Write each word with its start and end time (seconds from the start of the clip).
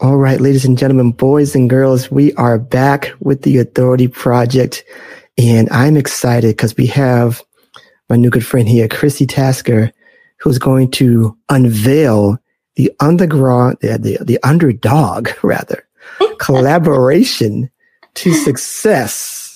All 0.00 0.16
right, 0.16 0.40
ladies 0.40 0.64
and 0.64 0.78
gentlemen, 0.78 1.10
boys 1.10 1.56
and 1.56 1.68
girls, 1.68 2.08
we 2.08 2.32
are 2.34 2.56
back 2.56 3.10
with 3.18 3.42
the 3.42 3.58
Authority 3.58 4.06
Project. 4.06 4.84
And 5.36 5.68
I'm 5.70 5.96
excited 5.96 6.56
because 6.56 6.76
we 6.76 6.86
have 6.86 7.42
my 8.08 8.14
new 8.14 8.30
good 8.30 8.46
friend 8.46 8.68
here, 8.68 8.86
Chrissy 8.86 9.26
Tasker, 9.26 9.90
who's 10.36 10.58
going 10.58 10.92
to 10.92 11.36
unveil 11.48 12.38
the 12.76 12.92
underground, 13.00 13.78
the, 13.80 13.98
the, 13.98 14.24
the 14.24 14.38
underdog 14.44 15.30
rather, 15.42 15.84
collaboration 16.38 17.68
to 18.14 18.32
success 18.34 19.47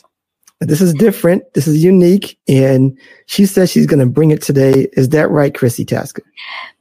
this 0.68 0.80
is 0.80 0.92
different. 0.94 1.42
This 1.54 1.66
is 1.66 1.82
unique. 1.82 2.38
And 2.48 2.98
she 3.26 3.46
says 3.46 3.70
she's 3.70 3.86
going 3.86 4.00
to 4.00 4.06
bring 4.06 4.30
it 4.30 4.42
today. 4.42 4.88
Is 4.92 5.08
that 5.10 5.30
right, 5.30 5.54
Chrissy 5.54 5.84
Tasker? 5.84 6.22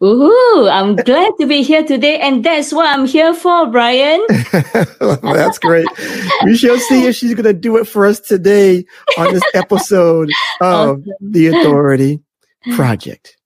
Ooh, 0.04 0.70
I'm 0.72 0.96
glad 1.06 1.34
to 1.40 1.48
be 1.48 1.64
here 1.64 1.84
today. 1.84 2.20
And 2.20 2.44
that's 2.44 2.74
what 2.74 2.88
I'm 2.88 3.06
here 3.06 3.34
for, 3.34 3.68
Brian. 3.68 4.26
well, 5.00 5.18
that's 5.24 5.58
great. 5.60 5.88
we 6.46 6.56
shall 6.58 6.78
see 6.78 7.06
if 7.08 7.16
she's 7.16 7.34
going 7.34 7.46
to 7.46 7.54
do 7.54 7.78
it 7.78 7.88
for 7.88 8.06
us 8.06 8.20
today 8.20 8.86
on 9.18 9.34
this 9.34 9.44
episode 9.54 10.30
of 10.62 11.00
awesome. 11.00 11.06
The 11.22 11.48
Authority 11.48 12.22
Project. 12.76 13.38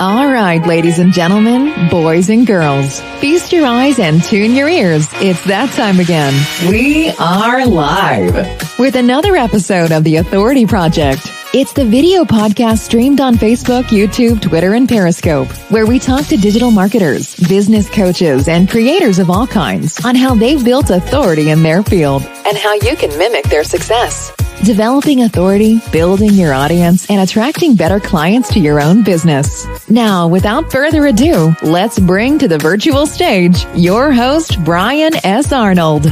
All 0.00 0.30
right, 0.30 0.64
ladies 0.64 1.00
and 1.00 1.12
gentlemen, 1.12 1.88
boys 1.88 2.28
and 2.28 2.46
girls, 2.46 3.00
feast 3.18 3.52
your 3.52 3.66
eyes 3.66 3.98
and 3.98 4.22
tune 4.22 4.54
your 4.54 4.68
ears. 4.68 5.08
It's 5.14 5.44
that 5.46 5.70
time 5.70 5.98
again. 5.98 6.32
We 6.70 7.10
are 7.18 7.66
live 7.66 8.78
with 8.78 8.94
another 8.94 9.34
episode 9.34 9.90
of 9.90 10.04
The 10.04 10.16
Authority 10.16 10.66
Project. 10.66 11.32
It's 11.52 11.72
the 11.72 11.84
video 11.84 12.24
podcast 12.24 12.78
streamed 12.78 13.20
on 13.20 13.34
Facebook, 13.34 13.84
YouTube, 13.86 14.40
Twitter, 14.40 14.74
and 14.74 14.88
Periscope, 14.88 15.48
where 15.68 15.86
we 15.86 15.98
talk 15.98 16.26
to 16.26 16.36
digital 16.36 16.70
marketers, 16.70 17.34
business 17.48 17.90
coaches, 17.90 18.46
and 18.46 18.70
creators 18.70 19.18
of 19.18 19.30
all 19.30 19.48
kinds 19.48 20.04
on 20.04 20.14
how 20.14 20.36
they've 20.36 20.64
built 20.64 20.90
authority 20.90 21.50
in 21.50 21.64
their 21.64 21.82
field 21.82 22.22
and 22.46 22.56
how 22.56 22.74
you 22.74 22.94
can 22.94 23.10
mimic 23.18 23.46
their 23.46 23.64
success. 23.64 24.30
Developing 24.64 25.22
authority, 25.22 25.80
building 25.92 26.34
your 26.34 26.52
audience, 26.52 27.08
and 27.08 27.20
attracting 27.20 27.76
better 27.76 28.00
clients 28.00 28.52
to 28.54 28.58
your 28.58 28.80
own 28.80 29.04
business. 29.04 29.66
Now, 29.88 30.26
without 30.26 30.70
further 30.72 31.06
ado, 31.06 31.54
let's 31.62 32.00
bring 32.00 32.40
to 32.40 32.48
the 32.48 32.58
virtual 32.58 33.06
stage 33.06 33.64
your 33.76 34.12
host, 34.12 34.62
Brian 34.64 35.12
S. 35.24 35.52
Arnold. 35.52 36.06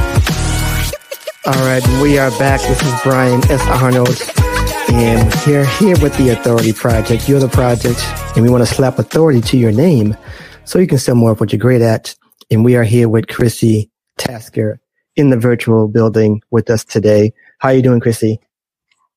All 1.45 1.53
right, 1.55 1.85
we 2.01 2.19
are 2.19 2.31
back. 2.39 2.61
This 2.61 2.81
is 2.81 2.95
Brian 3.03 3.43
S. 3.51 3.61
Arnold, 3.67 4.17
and 4.91 5.29
we're 5.45 5.67
here 5.79 5.97
with 6.01 6.17
the 6.17 6.29
Authority 6.31 6.73
Project. 6.73 7.29
You're 7.29 7.41
the 7.41 7.49
project, 7.49 8.01
and 8.37 8.45
we 8.45 8.51
want 8.51 8.67
to 8.67 8.73
slap 8.73 9.01
authority 9.01 9.41
to 9.41 9.59
your 9.59 9.73
name 9.73 10.17
so 10.65 10.79
you 10.79 10.87
can 10.87 10.99
sell 10.99 11.17
more 11.17 11.33
of 11.33 11.41
what 11.41 11.53
you're 11.53 11.59
great 11.59 11.83
at. 11.83 12.15
And 12.51 12.65
we 12.65 12.77
are 12.77 12.85
here 12.85 13.09
with 13.09 13.27
Chrissy 13.27 13.91
Tasker 14.19 14.79
in 15.17 15.31
the 15.31 15.37
virtual 15.37 15.89
building 15.89 16.43
with 16.51 16.71
us 16.71 16.85
today. 16.85 17.33
How 17.59 17.71
are 17.71 17.75
you 17.75 17.83
doing, 17.83 18.01
Chrissy? 18.01 18.41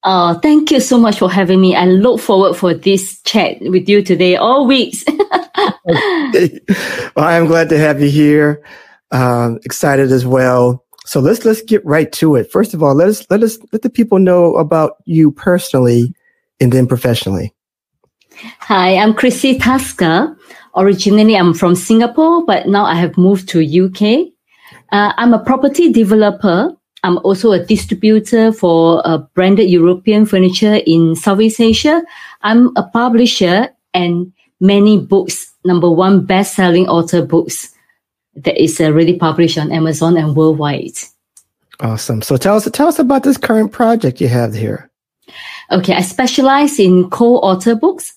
Oh, 0.03 0.39
thank 0.39 0.71
you 0.71 0.79
so 0.79 0.97
much 0.97 1.19
for 1.19 1.29
having 1.29 1.59
me. 1.59 1.75
I 1.75 1.85
look 1.85 2.21
forward 2.21 2.55
for 2.55 2.73
this 2.73 3.21
chat 3.23 3.57
with 3.61 3.89
you 3.89 4.01
today, 4.01 4.37
all 4.37 4.65
weeks. 4.65 5.03
okay. 5.07 6.59
Well, 7.15 7.25
I'm 7.25 7.47
glad 7.47 7.69
to 7.69 7.77
have 7.77 8.01
you 8.01 8.09
here. 8.09 8.63
Um, 9.11 9.59
excited 9.65 10.11
as 10.11 10.25
well. 10.25 10.85
So 11.05 11.19
let's 11.19 11.43
let's 11.43 11.61
get 11.63 11.83
right 11.85 12.09
to 12.13 12.35
it. 12.35 12.51
First 12.51 12.73
of 12.73 12.83
all, 12.83 12.93
let 12.93 13.09
us 13.09 13.25
let 13.29 13.43
us 13.43 13.57
let 13.73 13.81
the 13.81 13.89
people 13.89 14.19
know 14.19 14.55
about 14.55 14.93
you 15.05 15.31
personally 15.31 16.13
and 16.61 16.71
then 16.71 16.87
professionally. 16.87 17.53
Hi, 18.59 18.95
I'm 18.95 19.13
Chrissy 19.13 19.57
Tasker. 19.57 20.37
Originally, 20.75 21.35
I'm 21.35 21.53
from 21.53 21.75
Singapore, 21.75 22.45
but 22.45 22.67
now 22.67 22.85
I 22.85 22.95
have 22.95 23.17
moved 23.17 23.49
to 23.49 23.59
UK. 23.59 24.31
Uh, 24.91 25.13
I'm 25.17 25.33
a 25.33 25.43
property 25.43 25.91
developer 25.91 26.71
I'm 27.03 27.17
also 27.19 27.51
a 27.51 27.63
distributor 27.63 28.51
for 28.51 29.01
a 29.05 29.19
branded 29.19 29.69
European 29.69 30.25
furniture 30.25 30.79
in 30.85 31.15
Southeast 31.15 31.59
Asia. 31.59 32.03
I'm 32.41 32.75
a 32.75 32.83
publisher 32.83 33.69
and 33.93 34.31
many 34.59 34.97
books, 34.97 35.53
number 35.65 35.89
one 35.89 36.25
best-selling 36.25 36.87
author 36.87 37.21
books 37.21 37.73
that 38.35 38.61
is 38.61 38.79
already 38.81 39.17
published 39.17 39.57
on 39.57 39.71
Amazon 39.71 40.17
and 40.17 40.35
worldwide. 40.35 40.97
Awesome. 41.79 42.21
So 42.21 42.37
tell 42.37 42.57
us 42.57 42.69
tell 42.71 42.87
us 42.87 42.99
about 42.99 43.23
this 43.23 43.37
current 43.37 43.71
project 43.71 44.19
you 44.19 44.27
have 44.27 44.53
here. 44.53 44.89
Okay, 45.71 45.93
I 45.93 46.01
specialize 46.01 46.79
in 46.79 47.09
co-author 47.09 47.75
books. 47.75 48.13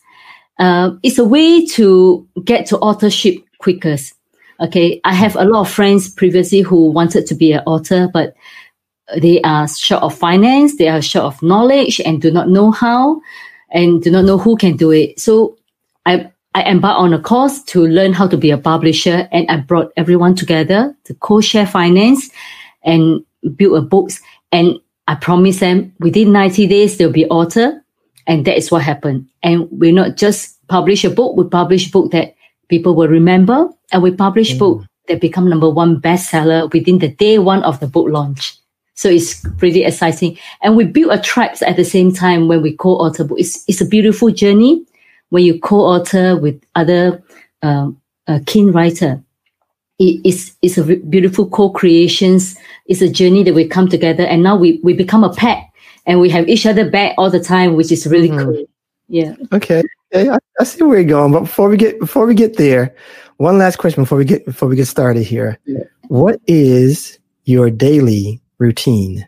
Uh, 0.59 0.93
it's 1.03 1.19
a 1.19 1.25
way 1.25 1.65
to 1.67 2.27
get 2.45 2.67
to 2.67 2.79
authorship 2.79 3.37
quicker. 3.59 3.97
Okay, 4.61 5.01
I 5.05 5.15
have 5.15 5.37
a 5.37 5.45
lot 5.45 5.63
of 5.63 5.71
friends 5.71 6.09
previously 6.09 6.61
who 6.61 6.91
wanted 6.91 7.27
to 7.27 7.35
be 7.35 7.53
an 7.53 7.63
author, 7.67 8.09
but 8.13 8.35
they 9.21 9.41
are 9.43 9.69
short 9.69 10.03
of 10.03 10.17
finance, 10.17 10.77
they 10.77 10.89
are 10.89 11.03
short 11.03 11.25
of 11.25 11.43
knowledge 11.43 12.01
and 12.01 12.21
do 12.21 12.31
not 12.31 12.49
know 12.49 12.71
how 12.71 13.21
and 13.71 14.03
do 14.03 14.11
not 14.11 14.25
know 14.25 14.39
who 14.39 14.57
can 14.57 14.77
do 14.77 14.91
it. 14.91 15.19
So 15.19 15.57
I 16.07 16.31
I 16.55 16.63
embarked 16.65 17.01
on 17.01 17.15
a 17.15 17.21
course 17.21 17.63
to 17.65 17.87
learn 17.87 18.13
how 18.13 18.27
to 18.29 18.37
be 18.37 18.51
a 18.51 18.59
publisher 18.59 19.27
and 19.33 19.49
I 19.49 19.57
brought 19.57 19.91
everyone 19.97 20.35
together 20.35 20.95
to 21.05 21.15
co-share 21.15 21.67
finance 21.67 22.31
and 22.85 23.25
build 23.57 23.79
a 23.79 23.81
books. 23.81 24.21
And 24.51 24.79
I 25.09 25.15
promised 25.15 25.61
them 25.61 25.95
within 25.99 26.31
90 26.31 26.67
days 26.67 26.99
they'll 26.99 27.11
be 27.11 27.27
author. 27.27 27.83
And 28.27 28.45
that 28.45 28.57
is 28.57 28.71
what 28.71 28.83
happened. 28.83 29.29
And 29.43 29.67
we 29.73 29.93
not 29.93 30.17
just 30.17 30.59
publish 30.69 31.05
a 31.05 31.11
book, 31.11 31.37
we 31.37 31.45
publish 31.45 31.89
a 31.89 31.91
book 31.91 32.13
that 32.13 32.35
people 32.69 32.95
will 32.95 33.09
remember 33.09 33.69
and 33.91 34.03
we 34.03 34.11
publish 34.11 34.55
mm. 34.55 34.59
book 34.59 34.85
that 35.09 35.21
become 35.21 35.49
number 35.49 35.71
one 35.71 36.01
bestseller 36.01 36.73
within 36.73 36.99
the 36.99 37.09
day 37.09 37.39
one 37.39 37.63
of 37.65 37.81
the 37.81 37.87
book 37.87 38.09
launch. 38.09 38.57
So 39.03 39.09
it's 39.09 39.45
pretty 39.59 39.83
exciting. 39.83 40.39
And 40.61 40.77
we 40.77 40.85
build 40.85 41.11
a 41.11 41.21
tribe 41.21 41.57
at 41.67 41.75
the 41.75 41.85
same 41.85 42.13
time 42.15 42.47
when 42.47 42.63
we 42.63 42.77
co-author. 42.77 43.27
It's, 43.37 43.65
it's 43.67 43.81
a 43.81 43.85
beautiful 43.85 44.31
journey 44.31 44.87
when 45.31 45.43
you 45.43 45.59
co-author 45.59 46.37
with 46.37 46.63
other 46.77 47.21
uh, 47.65 47.91
uh, 48.29 48.39
keen 48.47 48.71
writer. 48.71 49.21
It, 49.99 50.21
it's, 50.25 50.55
it's 50.63 50.79
a 50.79 50.85
beautiful 50.99 51.51
co-creations. 51.51 52.57
It's 52.87 53.03
a 53.03 53.11
journey 53.11 53.43
that 53.43 53.55
we 53.55 53.67
come 53.67 53.89
together 53.89 54.23
and 54.23 54.45
now 54.45 54.55
we, 54.55 54.79
we 54.85 54.93
become 54.93 55.25
a 55.25 55.35
pet 55.35 55.65
and 56.07 56.21
we 56.21 56.31
have 56.31 56.49
each 56.49 56.65
other 56.65 56.89
back 56.89 57.17
all 57.19 57.29
the 57.29 57.41
time, 57.41 57.75
which 57.75 57.91
is 57.91 58.07
really 58.07 58.29
mm-hmm. 58.29 58.53
cool. 58.53 58.67
Yeah. 59.09 59.35
Okay. 59.51 59.83
I, 60.15 60.39
I, 60.61 60.65
see 60.65 60.85
where 60.85 61.01
you're 61.01 61.09
going, 61.09 61.33
but 61.33 61.41
before 61.41 61.69
we 61.69 61.77
get 61.77 61.99
before 61.99 62.25
we 62.25 62.37
get 62.37 62.57
there, 62.57 62.95
one 63.39 63.59
last 63.59 63.79
question 63.79 64.05
before 64.05 64.19
we 64.19 64.25
get 64.25 64.45
before 64.45 64.69
we 64.69 64.77
get 64.77 64.87
started 64.87 65.25
here. 65.25 65.59
Yeah. 65.65 65.81
What 66.07 66.41
is 66.47 67.19
your 67.45 67.69
daily 67.69 68.42
routine? 68.63 69.27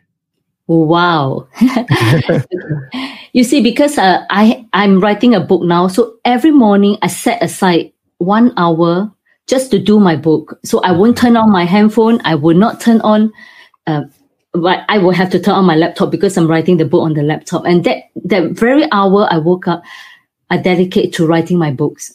Wow. 0.67 1.49
you 3.33 3.45
see, 3.45 3.63
because 3.63 3.99
uh, 3.99 4.25
I, 4.31 4.65
I'm 4.73 5.01
writing 5.01 5.35
a 5.35 5.41
book 5.41 5.63
now, 5.63 5.89
so 5.89 6.17
every 6.25 6.53
morning 6.53 6.97
I 7.03 7.09
set 7.09 7.43
aside 7.43 7.93
one 8.19 8.55
hour 8.57 9.13
just 9.47 9.71
to 9.73 9.79
do 9.79 10.01
my 10.01 10.17
book. 10.17 10.59
So 10.65 10.81
I 10.81 10.93
won't 10.93 11.19
turn 11.19 11.37
on 11.37 11.51
my 11.51 11.65
handphone. 11.65 12.21
I 12.25 12.35
will 12.37 12.57
not 12.57 12.81
turn 12.81 13.01
on, 13.03 13.33
uh, 13.87 14.05
but 14.53 14.85
I 14.89 14.99
will 14.99 15.11
have 15.11 15.31
to 15.31 15.41
turn 15.41 15.55
on 15.55 15.67
my 15.67 15.77
laptop 15.77 16.11
because 16.11 16.37
I'm 16.39 16.49
writing 16.49 16.79
the 16.79 16.87
book 16.87 17.03
on 17.03 17.15
the 17.15 17.23
laptop. 17.23 17.67
And 17.67 17.85
that, 17.85 18.05
that 18.25 18.53
very 18.53 18.91
hour 18.91 19.29
I 19.31 19.39
woke 19.39 19.69
up, 19.69 19.83
I 20.49 20.57
dedicate 20.57 21.13
to 21.15 21.27
writing 21.27 21.59
my 21.59 21.73
books. 21.73 22.15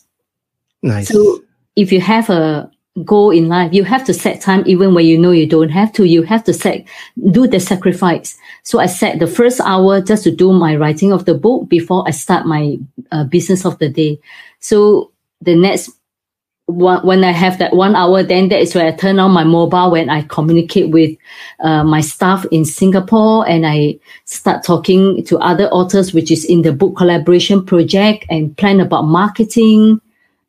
Nice. 0.82 1.10
So 1.10 1.44
if 1.76 1.92
you 1.92 2.02
have 2.02 2.30
a, 2.30 2.72
goal 3.06 3.32
in 3.32 3.48
life, 3.48 3.74
you 3.74 3.84
have 3.84 4.06
to 4.06 4.14
set 4.14 4.42
time 4.42 4.64
even 4.66 4.94
when 4.94 5.06
you 5.06 5.18
know 5.18 5.32
you 5.32 5.48
don't 5.48 5.70
have 5.70 5.92
to. 5.94 6.06
You 6.06 6.24
have 6.24 6.44
to 6.46 6.54
set, 6.54 6.86
do 7.32 7.48
the 7.48 7.60
sacrifice. 7.60 8.38
So 8.64 8.80
I 8.80 8.88
set 8.88 9.20
the 9.20 9.28
first 9.28 9.62
hour 9.62 10.02
just 10.02 10.24
to 10.24 10.32
do 10.32 10.54
my 10.54 10.76
writing 10.76 11.12
of 11.12 11.26
the 11.26 11.34
book 11.34 11.70
before 11.70 12.04
I 12.08 12.12
start 12.12 12.46
my 12.46 12.78
uh, 13.12 13.24
business 13.26 13.66
of 13.66 13.78
the 13.80 13.90
day. 13.90 14.20
So 14.60 15.12
the 15.42 15.56
next 15.56 15.92
one, 16.66 17.06
when 17.06 17.24
I 17.24 17.32
have 17.32 17.58
that 17.60 17.76
one 17.76 17.96
hour, 17.96 18.22
then 18.22 18.50
that 18.50 18.60
is 18.60 18.76
where 18.76 18.88
I 18.88 18.96
turn 18.96 19.20
on 19.20 19.32
my 19.32 19.44
mobile 19.44 19.92
when 19.92 20.10
I 20.10 20.22
communicate 20.24 20.92
with 20.92 21.18
uh, 21.62 21.84
my 21.84 22.02
staff 22.02 22.46
in 22.52 22.66
Singapore 22.66 23.48
and 23.48 23.66
I 23.66 24.00
start 24.26 24.64
talking 24.64 25.24
to 25.26 25.40
other 25.40 25.68
authors, 25.70 26.14
which 26.14 26.32
is 26.32 26.46
in 26.46 26.62
the 26.62 26.74
book 26.74 26.96
collaboration 26.96 27.66
project 27.66 28.26
and 28.30 28.56
plan 28.58 28.80
about 28.80 29.04
marketing 29.04 30.00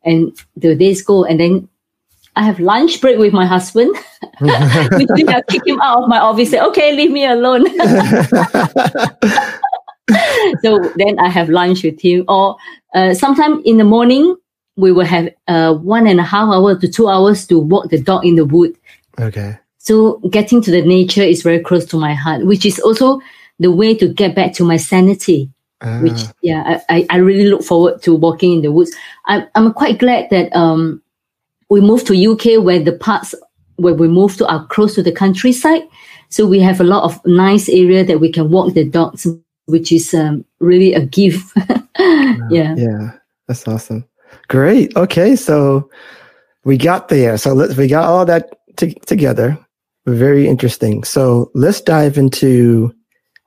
and 0.03 0.31
the 0.55 0.75
days 0.75 1.01
go. 1.01 1.25
And 1.25 1.39
then 1.39 1.67
I 2.35 2.43
have 2.43 2.59
lunch 2.59 3.01
break 3.01 3.17
with 3.17 3.33
my 3.33 3.45
husband. 3.45 3.95
Which 4.39 5.09
means 5.09 5.29
I 5.29 5.41
kick 5.49 5.65
him 5.65 5.79
out 5.81 6.03
of 6.03 6.09
my 6.09 6.19
office. 6.19 6.51
Say, 6.51 6.59
okay, 6.59 6.95
leave 6.95 7.11
me 7.11 7.25
alone. 7.25 7.65
so 10.63 10.79
then 10.95 11.19
I 11.19 11.29
have 11.29 11.49
lunch 11.49 11.83
with 11.83 11.99
him. 11.99 12.23
Or 12.27 12.55
uh, 12.95 13.13
sometime 13.13 13.61
in 13.65 13.77
the 13.77 13.83
morning, 13.83 14.35
we 14.77 14.91
will 14.91 15.05
have 15.05 15.29
uh, 15.47 15.73
one 15.73 16.07
and 16.07 16.19
a 16.19 16.23
half 16.23 16.47
hour 16.49 16.77
to 16.79 16.87
two 16.87 17.09
hours 17.09 17.45
to 17.47 17.59
walk 17.59 17.89
the 17.89 18.01
dog 18.01 18.25
in 18.25 18.35
the 18.35 18.45
wood. 18.45 18.75
Okay. 19.19 19.57
So 19.77 20.19
getting 20.29 20.61
to 20.61 20.71
the 20.71 20.81
nature 20.83 21.23
is 21.23 21.41
very 21.41 21.59
close 21.59 21.85
to 21.87 21.97
my 21.97 22.13
heart, 22.13 22.45
which 22.45 22.65
is 22.65 22.79
also 22.79 23.19
the 23.59 23.71
way 23.71 23.95
to 23.95 24.07
get 24.07 24.35
back 24.35 24.53
to 24.53 24.63
my 24.63 24.77
sanity. 24.77 25.49
which 26.01 26.13
Ah. 26.13 26.31
yeah, 26.41 26.79
I, 26.89 26.97
I, 26.97 27.05
I 27.09 27.17
really 27.17 27.49
look 27.49 27.63
forward 27.63 28.01
to 28.03 28.15
walking 28.15 28.53
in 28.53 28.61
the 28.61 28.71
woods. 28.71 28.95
I'm, 29.25 29.47
I'm 29.55 29.73
quite 29.73 29.97
glad 29.97 30.29
that 30.29 30.55
um, 30.55 31.01
we 31.71 31.79
moved 31.79 32.05
to 32.07 32.31
UK 32.31 32.61
where 32.61 32.83
the 32.83 32.91
parts 32.91 33.33
where 33.77 33.93
we 33.93 34.09
moved 34.09 34.37
to 34.37 34.47
are 34.47 34.67
close 34.67 34.93
to 34.93 35.01
the 35.01 35.11
countryside. 35.11 35.81
So 36.27 36.45
we 36.45 36.59
have 36.59 36.81
a 36.81 36.83
lot 36.83 37.03
of 37.03 37.25
nice 37.25 37.69
area 37.69 38.03
that 38.03 38.19
we 38.19 38.29
can 38.29 38.51
walk 38.51 38.73
the 38.73 38.83
dogs, 38.83 39.25
which 39.67 39.89
is 39.91 40.13
um, 40.13 40.43
really 40.59 40.93
a 40.93 41.05
gift. 41.05 41.49
yeah. 42.49 42.75
Yeah, 42.75 43.13
that's 43.47 43.65
awesome. 43.69 44.05
Great. 44.49 44.95
Okay, 44.97 45.37
so 45.37 45.89
we 46.65 46.77
got 46.77 47.07
there. 47.07 47.37
So 47.37 47.53
let's 47.53 47.77
we 47.77 47.87
got 47.87 48.03
all 48.03 48.25
that 48.25 48.51
t- 48.75 48.99
together. 49.05 49.57
Very 50.05 50.47
interesting. 50.47 51.05
So 51.05 51.51
let's 51.53 51.79
dive 51.79 52.17
into 52.17 52.93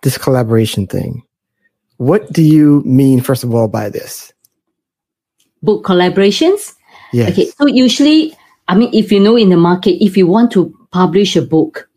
this 0.02 0.16
collaboration 0.16 0.86
thing. 0.86 1.22
What 1.98 2.32
do 2.32 2.42
you 2.42 2.82
mean, 2.86 3.20
first 3.20 3.44
of 3.44 3.54
all, 3.54 3.68
by 3.68 3.90
this? 3.90 4.32
Book 5.62 5.84
collaborations. 5.84 6.74
Yes. 7.14 7.30
Okay, 7.30 7.46
so 7.46 7.66
usually, 7.66 8.34
I 8.66 8.74
mean, 8.74 8.90
if 8.92 9.12
you 9.12 9.20
know 9.20 9.36
in 9.36 9.48
the 9.50 9.56
market, 9.56 10.02
if 10.04 10.16
you 10.16 10.26
want 10.26 10.50
to 10.52 10.74
publish 10.90 11.36
a 11.36 11.42
book, 11.42 11.88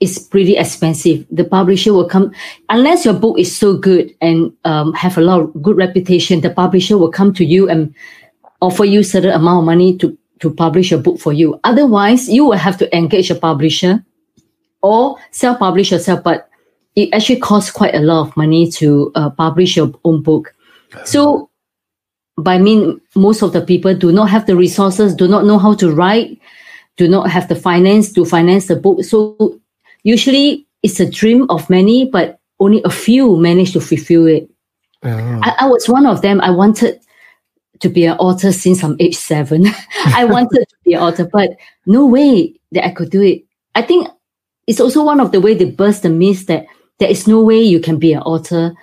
it's 0.00 0.18
pretty 0.18 0.58
expensive. 0.58 1.24
The 1.30 1.44
publisher 1.44 1.94
will 1.94 2.06
come, 2.06 2.30
unless 2.68 3.06
your 3.06 3.14
book 3.14 3.38
is 3.38 3.56
so 3.56 3.78
good 3.78 4.14
and 4.20 4.52
um, 4.64 4.92
have 4.92 5.16
a 5.16 5.22
lot 5.22 5.40
of 5.40 5.62
good 5.62 5.78
reputation, 5.78 6.42
the 6.42 6.50
publisher 6.50 6.98
will 6.98 7.10
come 7.10 7.32
to 7.32 7.44
you 7.44 7.70
and 7.70 7.94
offer 8.60 8.84
you 8.84 9.02
certain 9.02 9.30
amount 9.30 9.60
of 9.60 9.64
money 9.64 9.96
to, 9.96 10.12
to 10.40 10.52
publish 10.52 10.92
a 10.92 10.98
book 10.98 11.18
for 11.18 11.32
you. 11.32 11.58
Otherwise, 11.64 12.28
you 12.28 12.44
will 12.44 12.58
have 12.58 12.76
to 12.76 12.94
engage 12.94 13.30
a 13.30 13.34
publisher 13.34 14.04
or 14.82 15.16
self-publish 15.30 15.90
yourself, 15.90 16.22
but 16.22 16.50
it 16.96 17.08
actually 17.14 17.40
costs 17.40 17.70
quite 17.70 17.94
a 17.94 18.00
lot 18.00 18.28
of 18.28 18.36
money 18.36 18.70
to 18.72 19.10
uh, 19.14 19.30
publish 19.30 19.76
your 19.76 19.90
own 20.04 20.22
book. 20.22 20.52
So 21.06 21.48
by 22.38 22.58
mean 22.58 23.00
most 23.14 23.42
of 23.42 23.52
the 23.52 23.62
people 23.62 23.94
do 23.94 24.12
not 24.12 24.28
have 24.30 24.46
the 24.46 24.56
resources, 24.56 25.14
do 25.14 25.26
not 25.26 25.44
know 25.44 25.58
how 25.58 25.74
to 25.74 25.92
write, 25.92 26.38
do 26.96 27.08
not 27.08 27.30
have 27.30 27.48
the 27.48 27.56
finance 27.56 28.12
to 28.12 28.24
finance 28.24 28.66
the 28.66 28.76
book. 28.76 29.04
So 29.04 29.60
usually 30.02 30.66
it's 30.82 31.00
a 31.00 31.10
dream 31.10 31.46
of 31.50 31.68
many, 31.70 32.04
but 32.04 32.38
only 32.60 32.82
a 32.84 32.90
few 32.90 33.36
manage 33.36 33.72
to 33.72 33.80
fulfill 33.80 34.26
it. 34.26 34.48
Oh, 35.02 35.40
I, 35.42 35.54
I 35.60 35.66
was 35.66 35.88
one 35.88 36.06
of 36.06 36.22
them. 36.22 36.40
I 36.40 36.50
wanted 36.50 37.00
to 37.80 37.88
be 37.88 38.04
an 38.04 38.16
author 38.18 38.52
since 38.52 38.82
I'm 38.82 38.96
age 39.00 39.16
seven. 39.16 39.66
I 40.06 40.24
wanted 40.24 40.66
to 40.68 40.76
be 40.84 40.94
an 40.94 41.02
author, 41.02 41.28
but 41.30 41.50
no 41.84 42.06
way 42.06 42.54
that 42.72 42.84
I 42.84 42.90
could 42.90 43.10
do 43.10 43.22
it. 43.22 43.44
I 43.74 43.82
think 43.82 44.08
it's 44.66 44.80
also 44.80 45.04
one 45.04 45.20
of 45.20 45.32
the 45.32 45.40
way 45.40 45.54
they 45.54 45.70
burst 45.70 46.02
the 46.02 46.08
myth 46.08 46.46
that 46.46 46.66
there 46.98 47.10
is 47.10 47.26
no 47.26 47.42
way 47.42 47.60
you 47.60 47.80
can 47.80 47.98
be 47.98 48.14
an 48.14 48.22
author 48.22 48.74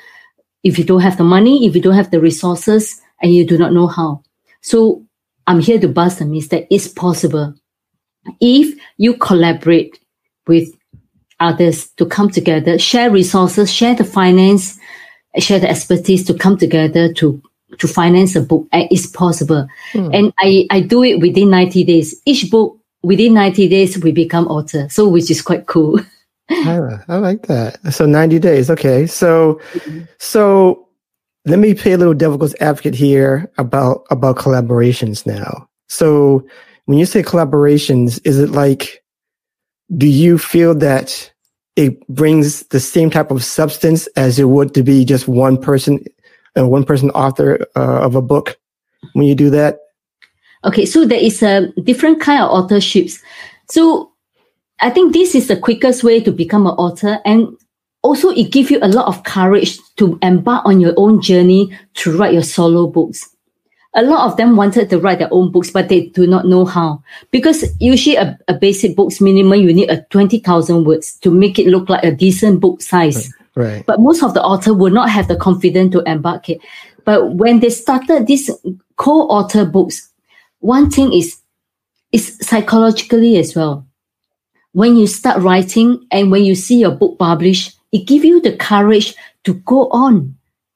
if 0.63 0.77
you 0.77 0.85
don't 0.85 1.01
have 1.01 1.17
the 1.17 1.23
money, 1.23 1.65
if 1.65 1.75
you 1.75 1.81
don't 1.81 1.95
have 1.95 2.11
the 2.11 2.21
resources, 2.21 3.01
and 3.23 3.33
you 3.33 3.47
do 3.47 3.57
not 3.57 3.73
know 3.73 3.87
how. 3.87 4.21
So 4.61 5.03
I'm 5.47 5.59
here 5.59 5.79
to 5.79 5.87
bust 5.87 6.19
the 6.19 6.25
myth 6.25 6.49
that 6.49 6.67
it's 6.69 6.87
possible 6.87 7.55
if 8.39 8.79
you 8.97 9.15
collaborate 9.17 9.99
with 10.47 10.69
others 11.39 11.89
to 11.91 12.05
come 12.05 12.29
together, 12.29 12.77
share 12.77 13.09
resources, 13.09 13.71
share 13.71 13.95
the 13.95 14.03
finance, 14.03 14.79
share 15.39 15.59
the 15.59 15.69
expertise 15.69 16.25
to 16.25 16.33
come 16.33 16.57
together 16.57 17.11
to 17.13 17.41
to 17.79 17.87
finance 17.87 18.35
a 18.35 18.41
book. 18.41 18.67
It's 18.71 19.07
possible. 19.07 19.67
Hmm. 19.93 20.09
And 20.13 20.33
I, 20.37 20.67
I 20.69 20.81
do 20.81 21.03
it 21.03 21.19
within 21.19 21.49
90 21.49 21.83
days. 21.85 22.21
Each 22.23 22.49
book 22.51 22.77
within 23.01 23.33
90 23.33 23.67
days 23.67 23.97
we 23.97 24.11
become 24.11 24.47
author. 24.47 24.87
So 24.89 25.07
which 25.07 25.31
is 25.31 25.41
quite 25.41 25.65
cool. 25.65 25.99
I, 26.51 26.77
ah, 26.79 27.03
I 27.07 27.17
like 27.17 27.47
that. 27.47 27.79
So 27.91 28.05
90 28.05 28.37
days. 28.37 28.69
Okay. 28.69 29.07
So, 29.07 29.59
mm-hmm. 29.73 30.01
so 30.19 30.87
let 31.45 31.59
me 31.59 31.73
play 31.73 31.93
a 31.93 31.97
little 31.97 32.13
devil's 32.13 32.55
advocate 32.61 32.95
here 32.95 33.51
about, 33.57 34.05
about 34.09 34.37
collaborations 34.37 35.25
now. 35.25 35.67
So 35.89 36.45
when 36.85 36.97
you 36.97 37.05
say 37.05 37.21
collaborations, 37.21 38.19
is 38.25 38.39
it 38.39 38.51
like, 38.51 39.03
do 39.97 40.07
you 40.07 40.37
feel 40.37 40.73
that 40.75 41.31
it 41.75 42.07
brings 42.07 42.63
the 42.67 42.79
same 42.79 43.09
type 43.09 43.31
of 43.31 43.43
substance 43.43 44.07
as 44.15 44.39
it 44.39 44.45
would 44.45 44.73
to 44.73 44.83
be 44.83 45.03
just 45.05 45.27
one 45.27 45.57
person, 45.57 46.03
uh, 46.57 46.67
one 46.67 46.83
person 46.83 47.09
author 47.11 47.65
uh, 47.75 47.99
of 47.99 48.15
a 48.15 48.21
book 48.21 48.57
when 49.13 49.27
you 49.27 49.35
do 49.35 49.49
that? 49.49 49.79
Okay, 50.65 50.85
so 50.85 51.05
there 51.05 51.19
is 51.19 51.43
a 51.43 51.73
different 51.83 52.21
kind 52.21 52.41
of 52.41 52.49
authorships. 52.49 53.19
So 53.69 54.11
I 54.79 54.89
think 54.89 55.13
this 55.13 55.35
is 55.35 55.47
the 55.47 55.57
quickest 55.57 56.03
way 56.03 56.21
to 56.21 56.31
become 56.31 56.67
an 56.67 56.73
author 56.73 57.19
and 57.25 57.47
also 58.03 58.29
it 58.29 58.51
gives 58.51 58.69
you 58.69 58.79
a 58.81 58.87
lot 58.87 59.07
of 59.07 59.23
courage 59.23 59.79
to 59.95 60.19
embark 60.21 60.65
on 60.65 60.79
your 60.79 60.93
own 60.97 61.21
journey 61.21 61.75
to 61.95 62.15
write 62.15 62.33
your 62.33 62.43
solo 62.43 62.85
books. 62.85 63.29
A 63.95 64.03
lot 64.03 64.29
of 64.29 64.37
them 64.37 64.55
wanted 64.55 64.89
to 64.89 64.99
write 64.99 65.19
their 65.19 65.31
own 65.31 65.51
books, 65.51 65.69
but 65.69 65.87
they 65.87 66.07
do 66.07 66.27
not 66.27 66.45
know 66.45 66.65
how. 66.65 67.03
Because 67.31 67.63
usually 67.79 68.15
a, 68.15 68.37
a 68.47 68.53
basic 68.53 68.95
book's 68.95 69.21
minimum, 69.21 69.59
you 69.59 69.73
need 69.73 69.89
a 69.89 70.01
20,000 70.09 70.83
words 70.83 71.13
to 71.19 71.31
make 71.31 71.59
it 71.59 71.67
look 71.67 71.89
like 71.89 72.03
a 72.03 72.11
decent 72.11 72.59
book 72.59 72.81
size. 72.81 73.31
Right. 73.55 73.85
But 73.85 73.99
most 73.99 74.23
of 74.23 74.33
the 74.33 74.41
author 74.41 74.73
will 74.73 74.91
not 74.91 75.09
have 75.09 75.27
the 75.27 75.35
confidence 75.35 75.93
to 75.93 76.01
embark 76.09 76.49
it. 76.49 76.59
But 77.05 77.35
when 77.35 77.59
they 77.59 77.69
started 77.69 78.25
these 78.25 78.49
co-author 78.95 79.65
books, 79.65 80.09
one 80.59 80.89
thing 80.89 81.13
is, 81.13 81.37
is 82.11 82.37
psychologically 82.41 83.37
as 83.37 83.55
well. 83.55 83.85
When 84.71 84.97
you 84.97 85.05
start 85.05 85.43
writing 85.43 86.07
and 86.09 86.31
when 86.31 86.43
you 86.43 86.55
see 86.55 86.79
your 86.79 86.91
book 86.91 87.19
published, 87.19 87.77
it 87.93 88.07
gives 88.07 88.25
you 88.25 88.41
the 88.41 88.57
courage 88.57 89.15
to 89.45 89.53
go 89.53 89.87
on 89.89 90.35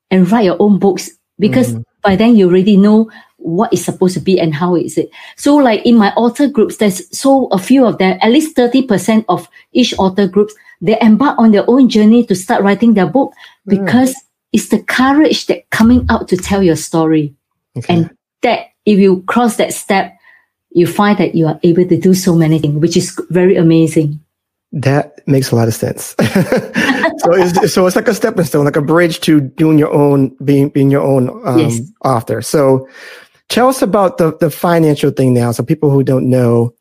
and 0.10 0.32
write 0.32 0.46
your 0.46 0.58
own 0.60 0.80
books 0.80 1.10
because 1.40 1.74
mm. 1.74 1.84
by 2.02 2.16
then 2.16 2.36
you 2.36 2.48
already 2.48 2.78
know 2.78 3.12
what 3.38 3.72
is 3.74 3.84
supposed 3.84 4.14
to 4.14 4.20
be 4.20 4.40
and 4.40 4.54
how 4.54 4.76
is 4.76 4.98
it. 4.98 5.10
So 5.36 5.56
like 5.56 5.86
in 5.86 5.98
my 5.98 6.12
author 6.14 6.48
groups, 6.48 6.78
there's 6.78 7.18
so 7.18 7.48
a 7.48 7.58
few 7.58 7.86
of 7.86 7.98
them, 7.98 8.18
at 8.22 8.32
least 8.32 8.56
30% 8.56 9.26
of 9.30 9.50
each 9.74 9.94
author 9.98 10.28
groups, 10.28 10.54
they 10.80 11.00
embark 11.02 11.38
on 11.40 11.52
their 11.52 11.68
own 11.68 11.90
journey 11.90 12.26
to 12.26 12.36
start 12.36 12.64
writing 12.64 12.94
their 12.94 13.08
book 13.08 13.34
mm. 13.68 13.82
because 13.82 14.16
it's 14.54 14.70
the 14.70 14.82
courage 14.84 15.48
that 15.48 15.70
coming 15.72 16.06
out 16.10 16.28
to 16.30 16.38
tell 16.38 16.64
your 16.64 16.76
story. 16.76 17.36
Okay. 17.78 17.94
And 17.94 18.18
that 18.44 18.68
if 18.86 19.00
you 19.00 19.24
cross 19.24 19.58
that 19.58 19.74
step, 19.74 20.18
you 20.72 20.86
find 20.86 21.18
that 21.18 21.36
you 21.36 21.48
are 21.48 21.60
able 21.64 21.88
to 21.88 22.00
do 22.00 22.14
so 22.14 22.36
many 22.36 22.60
things, 22.60 22.80
which 22.80 22.96
is 22.96 23.20
very 23.30 23.56
amazing. 23.56 24.20
That 24.74 25.26
makes 25.28 25.52
a 25.52 25.56
lot 25.56 25.68
of 25.68 25.74
sense. 25.74 26.08
so, 26.20 27.34
it's, 27.34 27.74
so 27.74 27.88
it's 27.88 27.96
like 27.96 28.08
a 28.08 28.14
stepping 28.14 28.44
stone, 28.44 28.66
like 28.66 28.76
a 28.76 28.82
bridge 28.82 29.22
to 29.22 29.40
doing 29.40 29.80
your 29.80 29.92
own, 29.94 30.36
being 30.44 30.70
being 30.70 30.92
your 30.92 31.02
own 31.02 31.30
um, 31.48 31.60
Yes. 31.60 31.80
author. 32.04 32.42
So, 32.42 32.88
tell 33.48 33.70
us 33.70 33.82
about 33.82 34.18
the 34.18 34.36
the 34.38 34.50
financial 34.50 35.12
thing 35.12 35.34
now. 35.34 35.52
So, 35.52 35.64
people 35.64 35.90
who 35.90 36.04
don't 36.04 36.30
know 36.30 36.74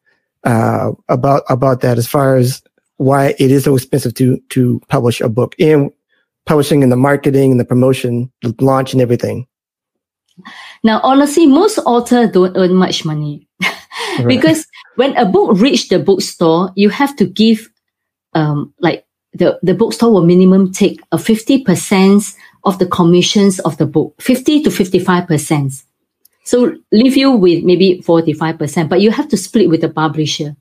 uh, 0.44 0.92
about 1.08 1.44
about 1.48 1.80
that, 1.82 1.96
as 1.96 2.08
far 2.08 2.36
as 2.36 2.60
why 2.96 3.34
it 3.38 3.50
is 3.50 3.64
so 3.64 3.76
expensive 3.76 4.14
to 4.14 4.38
to 4.50 4.80
publish 4.88 5.20
a 5.20 5.28
book 5.28 5.54
and 5.60 5.90
publishing 6.44 6.82
and 6.82 6.90
the 6.90 6.96
marketing 6.96 7.50
and 7.50 7.60
the 7.60 7.64
promotion, 7.64 8.32
the 8.42 8.54
launch 8.60 8.92
and 8.92 9.02
everything. 9.02 9.46
Now, 10.82 11.00
honestly, 11.02 11.46
most 11.46 11.78
authors 11.78 12.30
don't 12.30 12.56
earn 12.56 12.74
much 12.74 13.04
money 13.04 13.48
because 14.26 14.66
when 14.96 15.16
a 15.16 15.24
book 15.24 15.58
reach 15.58 15.88
the 15.88 15.98
bookstore, 15.98 16.72
you 16.76 16.90
have 16.90 17.16
to 17.16 17.26
give, 17.26 17.68
um, 18.36 18.72
like 18.80 19.06
the, 19.32 19.58
the 19.62 19.74
bookstore 19.74 20.12
will 20.12 20.24
minimum 20.24 20.72
take 20.72 21.00
a 21.10 21.16
50% 21.16 22.36
of 22.64 22.78
the 22.78 22.86
commissions 22.86 23.58
of 23.60 23.78
the 23.78 23.86
book, 23.86 24.14
50 24.20 24.62
to 24.62 24.70
55%. 24.70 25.82
So 26.44 26.76
leave 26.92 27.16
you 27.16 27.32
with 27.32 27.64
maybe 27.64 28.02
45%, 28.06 28.88
but 28.88 29.00
you 29.00 29.10
have 29.10 29.28
to 29.28 29.36
split 29.36 29.68
with 29.68 29.80
the 29.80 29.88
publisher. 29.88 30.54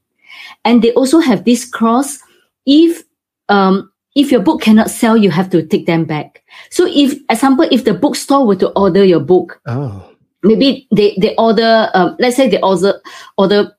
And 0.63 0.81
they 0.81 0.93
also 0.93 1.19
have 1.19 1.43
this 1.43 1.65
clause. 1.65 2.19
If, 2.65 3.03
um, 3.49 3.91
if 4.15 4.31
your 4.31 4.41
book 4.41 4.61
cannot 4.61 4.89
sell, 4.89 5.17
you 5.17 5.29
have 5.29 5.49
to 5.51 5.65
take 5.65 5.85
them 5.85 6.05
back. 6.05 6.43
So 6.69 6.87
if, 6.87 7.19
example, 7.29 7.67
if 7.71 7.83
the 7.83 7.93
bookstore 7.93 8.47
were 8.47 8.55
to 8.55 8.69
order 8.69 9.03
your 9.03 9.19
book, 9.19 9.61
oh, 9.67 10.09
maybe 10.43 10.87
they, 10.95 11.17
they 11.19 11.35
order, 11.35 11.89
um, 11.93 12.15
let's 12.19 12.37
say 12.37 12.47
they 12.49 12.61
order, 12.61 13.01
order 13.37 13.75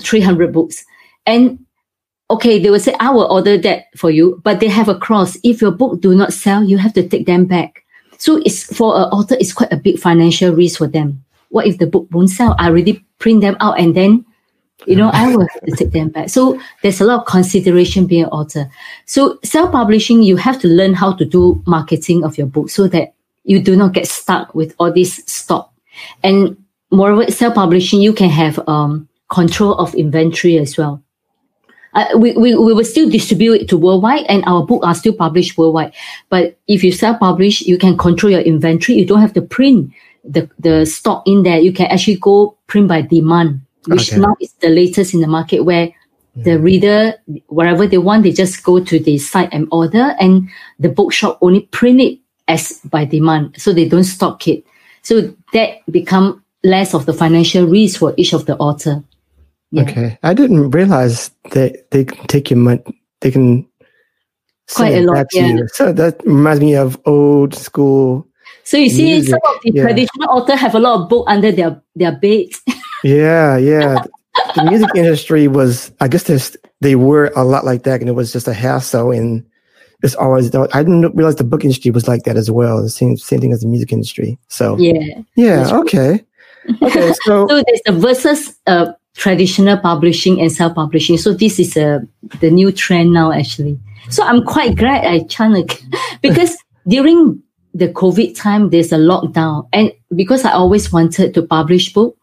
300 0.00 0.52
books 0.52 0.84
and 1.24 1.58
okay, 2.30 2.58
they 2.58 2.70
will 2.70 2.80
say, 2.80 2.94
I 3.00 3.10
will 3.10 3.30
order 3.30 3.56
that 3.58 3.86
for 3.96 4.10
you, 4.10 4.40
but 4.44 4.60
they 4.60 4.68
have 4.68 4.88
a 4.88 4.98
cross. 4.98 5.36
If 5.42 5.60
your 5.60 5.70
book 5.70 6.00
do 6.00 6.14
not 6.14 6.32
sell, 6.32 6.62
you 6.62 6.78
have 6.78 6.92
to 6.94 7.08
take 7.08 7.26
them 7.26 7.46
back. 7.46 7.84
So 8.18 8.36
it's 8.44 8.64
for 8.64 8.96
an 8.96 9.04
author, 9.04 9.36
it's 9.40 9.52
quite 9.52 9.72
a 9.72 9.76
big 9.76 9.98
financial 9.98 10.52
risk 10.54 10.78
for 10.78 10.88
them. 10.88 11.24
What 11.50 11.66
if 11.66 11.78
the 11.78 11.86
book 11.86 12.06
won't 12.10 12.30
sell? 12.30 12.54
I 12.58 12.66
already 12.66 13.04
print 13.18 13.40
them 13.40 13.56
out 13.60 13.78
and 13.78 13.94
then, 13.96 14.24
you 14.86 14.96
know, 14.96 15.10
I 15.12 15.34
will 15.34 15.46
have 15.46 15.62
to 15.62 15.76
take 15.76 15.92
them 15.92 16.10
back. 16.10 16.28
So 16.28 16.60
there's 16.82 17.00
a 17.00 17.04
lot 17.04 17.20
of 17.20 17.26
consideration 17.26 18.06
being 18.06 18.24
an 18.24 18.30
author. 18.30 18.70
So 19.06 19.38
self-publishing, 19.44 20.22
you 20.22 20.36
have 20.36 20.60
to 20.60 20.68
learn 20.68 20.94
how 20.94 21.12
to 21.14 21.24
do 21.24 21.62
marketing 21.66 22.24
of 22.24 22.36
your 22.36 22.46
book 22.46 22.68
so 22.68 22.88
that 22.88 23.14
you 23.44 23.60
do 23.60 23.76
not 23.76 23.94
get 23.94 24.06
stuck 24.06 24.54
with 24.54 24.74
all 24.78 24.92
this 24.92 25.22
stock. 25.26 25.72
And 26.22 26.56
moreover, 26.90 27.30
self-publishing, 27.30 28.02
you 28.02 28.12
can 28.12 28.28
have 28.28 28.60
um, 28.68 29.08
control 29.30 29.74
of 29.74 29.94
inventory 29.94 30.58
as 30.58 30.76
well. 30.76 31.02
Uh, 31.94 32.06
we, 32.16 32.32
we, 32.32 32.54
we 32.54 32.72
will 32.72 32.84
still 32.84 33.08
distribute 33.08 33.62
it 33.62 33.68
to 33.68 33.78
worldwide 33.78 34.26
and 34.28 34.44
our 34.46 34.64
book 34.64 34.84
are 34.84 34.94
still 34.94 35.14
published 35.14 35.56
worldwide. 35.56 35.92
But 36.28 36.58
if 36.68 36.84
you 36.84 36.92
self-publish, 36.92 37.62
you 37.62 37.78
can 37.78 37.96
control 37.96 38.30
your 38.30 38.42
inventory. 38.42 38.98
You 38.98 39.06
don't 39.06 39.20
have 39.20 39.32
to 39.34 39.42
print 39.42 39.92
the, 40.24 40.50
the 40.58 40.84
stock 40.84 41.22
in 41.26 41.42
there. 41.42 41.58
You 41.58 41.72
can 41.72 41.86
actually 41.86 42.16
go 42.16 42.56
print 42.66 42.88
by 42.88 43.02
demand, 43.02 43.62
which 43.86 44.12
Okay. 44.12 44.20
now 44.20 44.36
is 44.40 44.52
the 44.60 44.68
latest 44.68 45.14
in 45.14 45.20
the 45.20 45.26
market 45.26 45.62
where 45.62 45.90
the 46.36 46.58
reader, 46.60 47.14
wherever 47.48 47.86
they 47.86 47.98
want, 47.98 48.22
they 48.22 48.30
just 48.30 48.62
go 48.62 48.78
to 48.84 49.00
the 49.00 49.18
site 49.18 49.48
and 49.50 49.66
order 49.72 50.14
and 50.20 50.48
the 50.78 50.88
bookshop 50.88 51.38
only 51.40 51.62
print 51.62 52.00
it 52.00 52.18
as 52.46 52.80
by 52.84 53.04
demand. 53.04 53.54
So 53.58 53.72
they 53.72 53.88
don't 53.88 54.04
stock 54.04 54.46
it. 54.46 54.64
So 55.02 55.34
that 55.52 55.78
become 55.90 56.44
less 56.62 56.94
of 56.94 57.06
the 57.06 57.12
financial 57.12 57.66
risk 57.66 57.98
for 57.98 58.14
each 58.16 58.34
of 58.34 58.46
the 58.46 58.56
author. 58.58 59.02
Yeah. 59.70 59.82
Okay. 59.82 60.18
I 60.22 60.34
didn't 60.34 60.70
realize 60.70 61.30
that 61.50 61.90
they 61.90 62.04
can 62.04 62.26
take 62.26 62.50
your 62.50 62.58
money. 62.58 62.82
They 63.20 63.30
can 63.30 63.68
Quite 64.74 64.94
a 64.94 65.00
lot, 65.00 65.26
yeah. 65.32 65.46
you. 65.46 65.68
So 65.72 65.92
that 65.92 66.20
reminds 66.24 66.60
me 66.60 66.76
of 66.76 67.00
old 67.06 67.54
school. 67.54 68.26
So 68.64 68.76
you 68.76 68.90
see, 68.90 69.12
Music, 69.12 69.30
some 69.30 69.54
of 69.54 69.62
the 69.62 69.72
yeah. 69.72 69.82
traditional 69.82 70.28
author 70.28 70.56
have 70.56 70.74
a 70.74 70.78
lot 70.78 71.00
of 71.00 71.08
book 71.08 71.24
under 71.26 71.50
their 71.50 71.80
their 71.96 72.12
bed. 72.12 72.48
Yeah, 73.04 73.56
yeah. 73.56 74.02
the 74.56 74.64
music 74.64 74.88
industry 74.96 75.46
was, 75.46 75.92
I 76.00 76.08
guess, 76.08 76.24
there's, 76.24 76.56
they 76.80 76.96
were 76.96 77.30
a 77.36 77.44
lot 77.44 77.64
like 77.64 77.84
that, 77.84 78.00
and 78.00 78.08
it 78.08 78.14
was 78.14 78.32
just 78.32 78.48
a 78.48 78.52
hassle. 78.52 79.12
And 79.12 79.46
it's 80.02 80.16
always. 80.16 80.52
I 80.52 80.82
didn't 80.82 81.14
realize 81.14 81.36
the 81.36 81.44
book 81.44 81.62
industry 81.62 81.92
was 81.92 82.08
like 82.08 82.24
that 82.24 82.36
as 82.36 82.50
well. 82.50 82.82
The 82.82 82.90
same 82.90 83.16
same 83.16 83.40
thing 83.40 83.52
as 83.52 83.60
the 83.60 83.68
music 83.68 83.92
industry. 83.92 84.36
So 84.48 84.76
yeah, 84.78 85.22
yeah. 85.36 85.70
Okay, 85.72 86.24
okay. 86.82 87.12
So 87.22 87.46
So 87.46 87.62
there's 87.62 87.82
a 87.86 87.92
versus 87.92 88.58
uh, 88.66 88.92
traditional 89.18 89.76
publishing 89.76 90.40
and 90.40 90.50
self 90.50 90.74
publishing. 90.74 91.18
So 91.18 91.34
this 91.34 91.58
is 91.58 91.76
uh, 91.76 91.98
the 92.40 92.50
new 92.50 92.72
trend 92.72 93.12
now, 93.12 93.32
actually. 93.32 93.78
So 94.08 94.22
I'm 94.22 94.44
quite 94.44 94.76
glad 94.76 95.04
I 95.04 95.24
channeled 95.24 95.70
because 96.22 96.56
during 96.86 97.42
the 97.74 97.88
COVID 97.88 98.34
time, 98.34 98.70
there's 98.70 98.92
a 98.92 98.96
lockdown, 98.96 99.68
and 99.72 99.92
because 100.14 100.44
I 100.44 100.52
always 100.52 100.90
wanted 100.90 101.34
to 101.34 101.42
publish 101.42 101.92
book, 101.92 102.16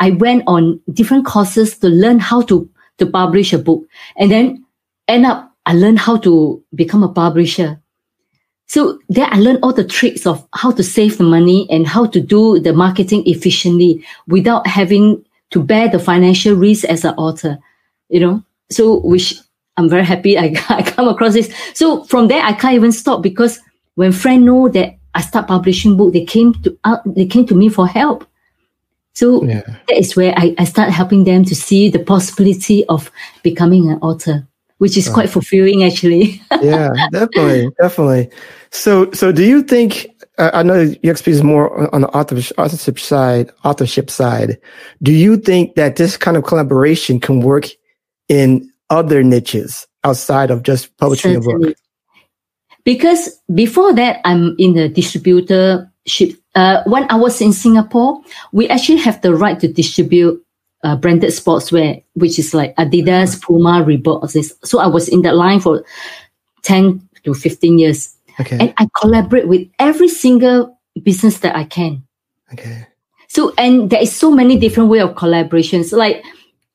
I 0.00 0.10
went 0.12 0.44
on 0.46 0.80
different 0.92 1.26
courses 1.26 1.76
to 1.78 1.88
learn 1.88 2.20
how 2.20 2.40
to 2.42 2.70
to 2.98 3.06
publish 3.06 3.52
a 3.52 3.58
book, 3.58 3.84
and 4.16 4.30
then 4.30 4.64
end 5.08 5.26
up 5.26 5.52
I 5.66 5.74
learned 5.74 5.98
how 5.98 6.16
to 6.18 6.62
become 6.74 7.02
a 7.02 7.12
publisher. 7.12 7.80
So 8.68 8.98
there 9.08 9.28
I 9.30 9.38
learned 9.38 9.60
all 9.62 9.72
the 9.72 9.84
tricks 9.84 10.26
of 10.26 10.46
how 10.54 10.70
to 10.72 10.82
save 10.82 11.18
the 11.18 11.24
money 11.24 11.66
and 11.70 11.86
how 11.86 12.06
to 12.06 12.20
do 12.20 12.58
the 12.60 12.72
marketing 12.72 13.24
efficiently 13.26 14.04
without 14.26 14.66
having 14.66 15.24
to 15.50 15.62
bear 15.62 15.88
the 15.88 15.98
financial 15.98 16.54
risk 16.54 16.84
as 16.84 17.04
an 17.04 17.14
author, 17.14 17.58
you 18.08 18.20
know. 18.20 18.42
So 18.70 19.00
which 19.00 19.34
I'm 19.76 19.88
very 19.88 20.04
happy 20.04 20.38
I, 20.38 20.54
I 20.68 20.82
come 20.82 21.08
across 21.08 21.34
this. 21.34 21.52
So 21.74 22.04
from 22.04 22.28
there 22.28 22.42
I 22.42 22.52
can't 22.52 22.74
even 22.74 22.92
stop 22.92 23.22
because 23.22 23.60
when 23.94 24.12
friends 24.12 24.44
know 24.44 24.68
that 24.68 24.96
I 25.14 25.22
start 25.22 25.48
publishing 25.48 25.96
book, 25.96 26.12
they 26.12 26.24
came 26.24 26.52
to 26.62 26.78
uh, 26.84 26.98
they 27.06 27.26
came 27.26 27.46
to 27.46 27.54
me 27.54 27.68
for 27.68 27.86
help. 27.86 28.26
So 29.14 29.42
yeah, 29.44 29.62
that 29.88 29.96
is 29.96 30.14
where 30.14 30.34
I, 30.36 30.54
I 30.58 30.64
start 30.64 30.90
helping 30.90 31.24
them 31.24 31.44
to 31.46 31.54
see 31.54 31.88
the 31.88 32.00
possibility 32.00 32.84
of 32.86 33.10
becoming 33.42 33.90
an 33.90 33.98
author, 34.00 34.46
which 34.76 34.98
is 34.98 35.08
quite 35.08 35.30
fulfilling 35.30 35.84
actually. 35.84 36.42
yeah, 36.60 36.90
definitely, 37.10 37.70
definitely. 37.80 38.30
So, 38.70 39.10
so 39.12 39.32
do 39.32 39.42
you 39.42 39.62
think? 39.62 40.08
I 40.38 40.62
know 40.62 40.86
EXP 40.86 41.28
is 41.28 41.42
more 41.42 41.94
on 41.94 42.02
the 42.02 42.08
authorship 42.08 42.98
side. 42.98 43.50
Authorship 43.64 44.10
side. 44.10 44.58
Do 45.02 45.12
you 45.12 45.36
think 45.38 45.76
that 45.76 45.96
this 45.96 46.16
kind 46.16 46.36
of 46.36 46.44
collaboration 46.44 47.20
can 47.20 47.40
work 47.40 47.68
in 48.28 48.70
other 48.90 49.22
niches 49.22 49.86
outside 50.04 50.50
of 50.50 50.62
just 50.62 50.94
publishing 50.98 51.36
a 51.36 51.40
book? 51.40 51.76
Because 52.84 53.40
before 53.52 53.94
that, 53.94 54.20
I'm 54.24 54.54
in 54.58 54.74
the 54.74 54.88
distributorship. 54.88 56.38
Uh, 56.54 56.82
when 56.84 57.10
I 57.10 57.16
was 57.16 57.40
in 57.40 57.52
Singapore, 57.52 58.20
we 58.52 58.68
actually 58.68 58.98
have 58.98 59.20
the 59.22 59.34
right 59.34 59.58
to 59.60 59.68
distribute 59.68 60.42
uh, 60.84 60.96
branded 60.96 61.30
sportswear, 61.30 62.02
which 62.14 62.38
is 62.38 62.54
like 62.54 62.76
Adidas, 62.76 63.42
Puma, 63.42 63.84
Reebok. 63.84 64.32
this. 64.32 64.54
So 64.64 64.78
I 64.78 64.86
was 64.86 65.08
in 65.08 65.22
that 65.22 65.34
line 65.34 65.60
for 65.60 65.84
10 66.62 67.08
to 67.24 67.34
15 67.34 67.78
years. 67.78 68.15
Okay, 68.40 68.58
And 68.60 68.74
I 68.76 68.88
collaborate 69.00 69.48
with 69.48 69.68
every 69.78 70.08
single 70.08 70.78
business 71.02 71.38
that 71.38 71.56
I 71.56 71.64
can. 71.64 72.04
okay, 72.52 72.86
So, 73.28 73.52
and 73.58 73.90
there 73.90 74.02
is 74.02 74.14
so 74.14 74.30
many 74.30 74.58
different 74.58 74.90
way 74.90 75.00
of 75.00 75.14
collaborations. 75.14 75.92
Like, 75.92 76.24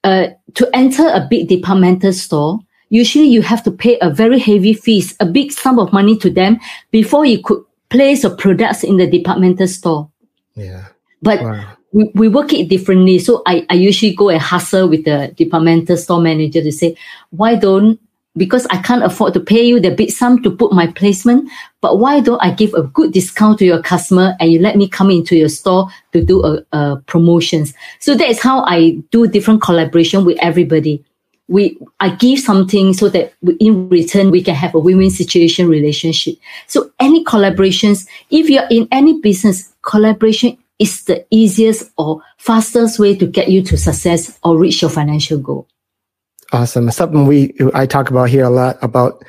uh, 0.04 0.28
to 0.56 0.70
enter 0.74 1.08
a 1.08 1.28
big 1.30 1.48
departmental 1.48 2.14
store, 2.14 2.60
usually 2.90 3.28
you 3.28 3.42
have 3.42 3.64
to 3.64 3.72
pay 3.72 3.98
a 4.02 4.10
very 4.10 4.40
heavy 4.40 4.74
fees, 4.74 5.16
a 5.20 5.26
big 5.26 5.52
sum 5.52 5.80
of 5.80 5.94
money 5.94 6.18
to 6.18 6.30
them 6.30 6.60
before 6.92 7.26
you 7.26 7.42
could 7.44 7.64
place 7.90 8.24
your 8.24 8.36
products 8.36 8.84
in 8.84 8.98
the 8.98 9.08
departmental 9.08 9.68
store. 9.68 10.10
yeah, 10.56 10.88
But 11.22 11.42
wow, 11.42 11.68
we, 11.92 12.10
we 12.16 12.28
work 12.28 12.54
it 12.54 12.70
differently. 12.70 13.20
So 13.20 13.44
I, 13.46 13.66
I 13.70 13.76
usually 13.76 14.16
go 14.16 14.30
and 14.30 14.42
hustle 14.42 14.88
with 14.88 15.06
the 15.06 15.34
departmental 15.36 15.98
store 15.98 16.22
manager 16.22 16.62
to 16.62 16.72
say, 16.72 16.96
why 17.30 17.56
don't, 17.56 18.00
because 18.38 18.66
I 18.68 18.82
can't 18.82 19.04
afford 19.04 19.34
to 19.34 19.40
pay 19.40 19.64
you 19.64 19.80
the 19.80 19.92
big 19.92 20.10
sum 20.10 20.42
to 20.44 20.52
put 20.52 20.72
my 20.72 20.88
placement, 20.88 21.50
but 21.82 22.00
why 22.00 22.22
don't 22.22 22.42
I 22.42 22.52
give 22.52 22.74
a 22.74 22.84
good 22.84 23.12
discount 23.12 23.60
to 23.60 23.66
your 23.66 23.82
customer 23.82 24.36
and 24.40 24.52
you 24.52 24.60
let 24.60 24.78
me 24.78 24.88
come 24.88 25.12
into 25.12 25.36
your 25.36 25.50
store 25.50 25.90
to 26.14 26.24
do 26.24 26.44
a, 26.44 26.64
a 26.72 26.98
promotions. 27.08 27.74
So 28.00 28.16
that 28.16 28.30
is 28.30 28.42
how 28.42 28.64
I 28.64 28.92
do 29.12 29.28
different 29.28 29.62
collaboration 29.62 30.24
with 30.24 30.38
everybody. 30.42 31.04
We, 31.50 31.78
I 32.00 32.16
give 32.16 32.40
something 32.40 32.94
so 32.94 33.10
that 33.10 33.34
we, 33.42 33.56
in 33.56 33.90
return 33.90 34.32
we 34.32 34.42
can 34.42 34.56
have 34.56 34.74
a 34.74 34.80
win-win 34.80 35.10
situation 35.10 35.68
relationship. 35.68 36.36
So 36.68 36.92
any 37.00 37.26
collaborations, 37.26 38.08
if 38.30 38.50
you're 38.50 38.68
in 38.72 38.88
any 38.92 39.20
business, 39.20 39.74
collaboration 39.82 40.58
is 40.80 41.04
the 41.04 41.26
easiest 41.30 41.92
or 41.98 42.24
fastest 42.38 42.98
way 42.98 43.16
to 43.18 43.28
get 43.28 43.50
you 43.50 43.62
to 43.64 43.78
success 43.78 44.40
or 44.44 44.58
reach 44.58 44.82
your 44.82 44.90
financial 44.90 45.38
goal. 45.38 45.68
Awesome. 46.52 46.90
Something 46.92 47.26
we 47.26 47.54
I 47.74 47.86
talk 47.86 48.10
about 48.10 48.30
here 48.30 48.44
a 48.44 48.50
lot 48.50 48.78
about 48.82 49.24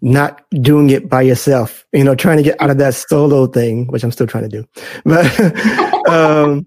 not 0.00 0.42
doing 0.62 0.90
it 0.90 1.08
by 1.08 1.22
yourself. 1.22 1.84
You 1.92 2.04
know, 2.04 2.14
trying 2.14 2.36
to 2.36 2.42
get 2.42 2.60
out 2.60 2.70
of 2.70 2.78
that 2.78 2.94
solo 2.94 3.46
thing, 3.46 3.86
which 3.88 4.04
I'm 4.04 4.12
still 4.12 4.26
trying 4.26 4.48
to 4.48 4.62
do. 4.62 4.68
But 5.04 6.08
um, 6.08 6.66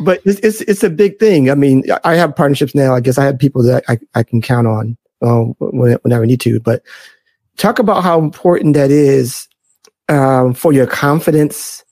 but 0.00 0.20
it's, 0.24 0.40
it's 0.40 0.60
it's 0.62 0.82
a 0.82 0.90
big 0.90 1.18
thing. 1.18 1.50
I 1.50 1.54
mean, 1.54 1.84
I 2.04 2.14
have 2.14 2.36
partnerships 2.36 2.74
now. 2.74 2.94
I 2.94 3.00
guess 3.00 3.18
I 3.18 3.24
have 3.24 3.38
people 3.38 3.62
that 3.64 3.84
I, 3.88 3.98
I 4.14 4.22
can 4.22 4.40
count 4.42 4.66
on 4.66 4.96
um, 5.22 5.54
whenever 5.58 6.22
I 6.22 6.26
need 6.26 6.40
to. 6.42 6.60
But 6.60 6.82
talk 7.56 7.78
about 7.78 8.02
how 8.02 8.18
important 8.18 8.74
that 8.74 8.90
is 8.90 9.48
um, 10.08 10.54
for 10.54 10.72
your 10.72 10.86
confidence, 10.86 11.84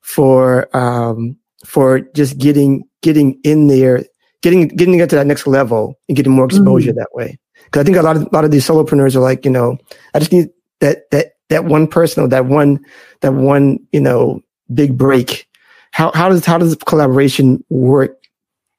for 0.00 0.74
um, 0.76 1.36
for 1.64 2.00
just 2.00 2.38
getting 2.38 2.84
getting 3.02 3.38
in 3.44 3.66
there, 3.66 4.04
getting 4.46 4.68
getting 4.68 4.96
to 4.98 5.16
that 5.16 5.26
next 5.26 5.48
level, 5.48 5.98
and 6.08 6.16
getting 6.16 6.32
more 6.32 6.46
mm-hmm. 6.46 6.56
exposure 6.56 6.92
that 6.92 7.08
way. 7.12 7.36
Because 7.64 7.80
I 7.80 7.84
think 7.84 7.96
a 7.96 8.02
lot 8.02 8.16
of 8.16 8.22
a 8.22 8.28
lot 8.32 8.44
of 8.44 8.52
these 8.52 8.66
solopreneurs 8.66 9.16
are 9.16 9.20
like, 9.20 9.44
you 9.44 9.50
know, 9.50 9.76
I 10.14 10.20
just 10.20 10.32
need 10.32 10.50
that 10.78 11.10
that 11.10 11.32
that 11.48 11.64
one 11.64 11.88
person 11.88 12.22
or 12.22 12.28
that 12.28 12.46
one 12.46 12.78
that 13.22 13.32
one 13.34 13.80
you 13.90 14.00
know 14.00 14.40
big 14.72 14.96
break. 14.96 15.48
How 15.90 16.12
how 16.14 16.28
does 16.28 16.46
how 16.46 16.58
does 16.58 16.76
collaboration 16.86 17.64
work 17.70 18.16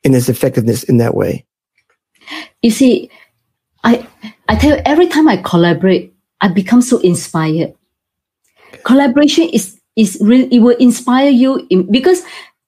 in 0.03 0.13
its 0.13 0.29
effectiveness 0.29 0.83
in 0.83 0.97
that 0.97 1.15
way? 1.15 1.45
You 2.61 2.71
see, 2.71 3.11
I 3.83 4.07
I 4.47 4.55
tell 4.55 4.77
you, 4.77 4.81
every 4.85 5.07
time 5.07 5.27
I 5.27 5.35
collaborate, 5.37 6.13
I 6.39 6.47
become 6.47 6.81
so 6.81 6.99
inspired. 6.99 7.73
Collaboration 8.85 9.49
is 9.51 9.81
is 9.97 10.17
really 10.21 10.47
it 10.55 10.59
will 10.59 10.77
inspire 10.77 11.29
you 11.29 11.67
in, 11.69 11.91
because 11.91 12.23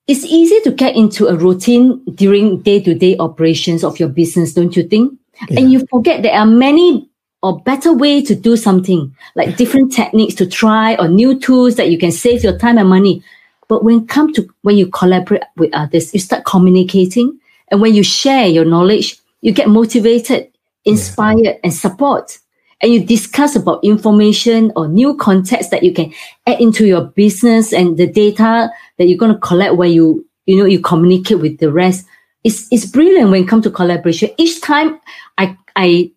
it's 0.10 0.25
easy 0.25 0.60
to 0.62 0.72
get 0.72 0.96
into 0.96 1.28
a 1.28 1.36
routine 1.36 2.04
during 2.16 2.62
day 2.62 2.82
to 2.82 2.96
day 2.96 3.16
operations 3.20 3.84
of 3.84 4.00
your 4.00 4.10
business, 4.10 4.56
don't 4.56 4.75
you 4.75 4.82
think? 4.82 5.13
And 5.56 5.72
you 5.72 5.86
forget 5.86 6.24
there 6.24 6.34
are 6.34 6.48
many 6.48 7.08
or 7.44 7.62
better 7.62 7.94
way 7.94 8.24
to 8.24 8.34
do 8.34 8.58
something, 8.58 9.16
like 9.36 9.56
different 9.56 9.94
techniques 9.94 10.34
to 10.36 10.48
try 10.48 10.96
or 10.96 11.08
new 11.08 11.39
tools 11.39 11.75
that 11.75 11.92
you 11.92 12.00
can 12.00 12.12
save 12.12 12.44
your 12.44 12.58
time 12.58 12.80
and 12.80 12.89
money. 12.89 13.24
But 13.68 13.84
when 13.84 14.08
come 14.08 14.34
to 14.34 14.50
when 14.63 14.78
you 14.78 14.88
collaborate 14.88 15.44
with 15.58 15.70
others, 15.75 16.12
you 16.12 16.20
start 16.20 16.44
communicating, 16.44 17.39
and 17.70 17.80
when 17.80 17.94
you 17.94 18.01
share 18.01 18.48
your 18.48 18.66
knowledge, 18.66 19.16
you 19.42 19.51
get 19.51 19.70
motivated, 19.70 20.51
inspired, 20.86 21.60
and 21.63 21.72
support. 21.72 22.39
And 22.82 22.94
you 22.94 23.06
discuss 23.06 23.56
about 23.56 23.84
information 23.84 24.72
or 24.76 24.88
new 24.88 25.16
context 25.16 25.72
that 25.72 25.84
you 25.84 25.94
can 25.94 26.14
add 26.48 26.62
into 26.62 26.86
your 26.86 27.02
business 27.02 27.74
and 27.74 27.98
the 27.98 28.08
data 28.08 28.72
that 28.98 29.08
you're 29.08 29.18
going 29.18 29.34
to 29.34 29.40
collect 29.40 29.76
when 29.76 29.92
you 29.92 30.26
you 30.46 30.58
know 30.58 30.66
you 30.66 30.80
communicate 30.80 31.40
with 31.40 31.60
the 31.60 31.72
rest. 31.72 32.06
It's 32.44 32.68
it's 32.72 32.86
brilliant 32.86 33.32
when 33.32 33.44
it 33.44 33.48
comes 33.48 33.64
to 33.66 33.72
collaboration. 33.72 34.30
Each 34.38 34.62
time 34.62 35.00
I 35.38 35.58
I 35.76 36.12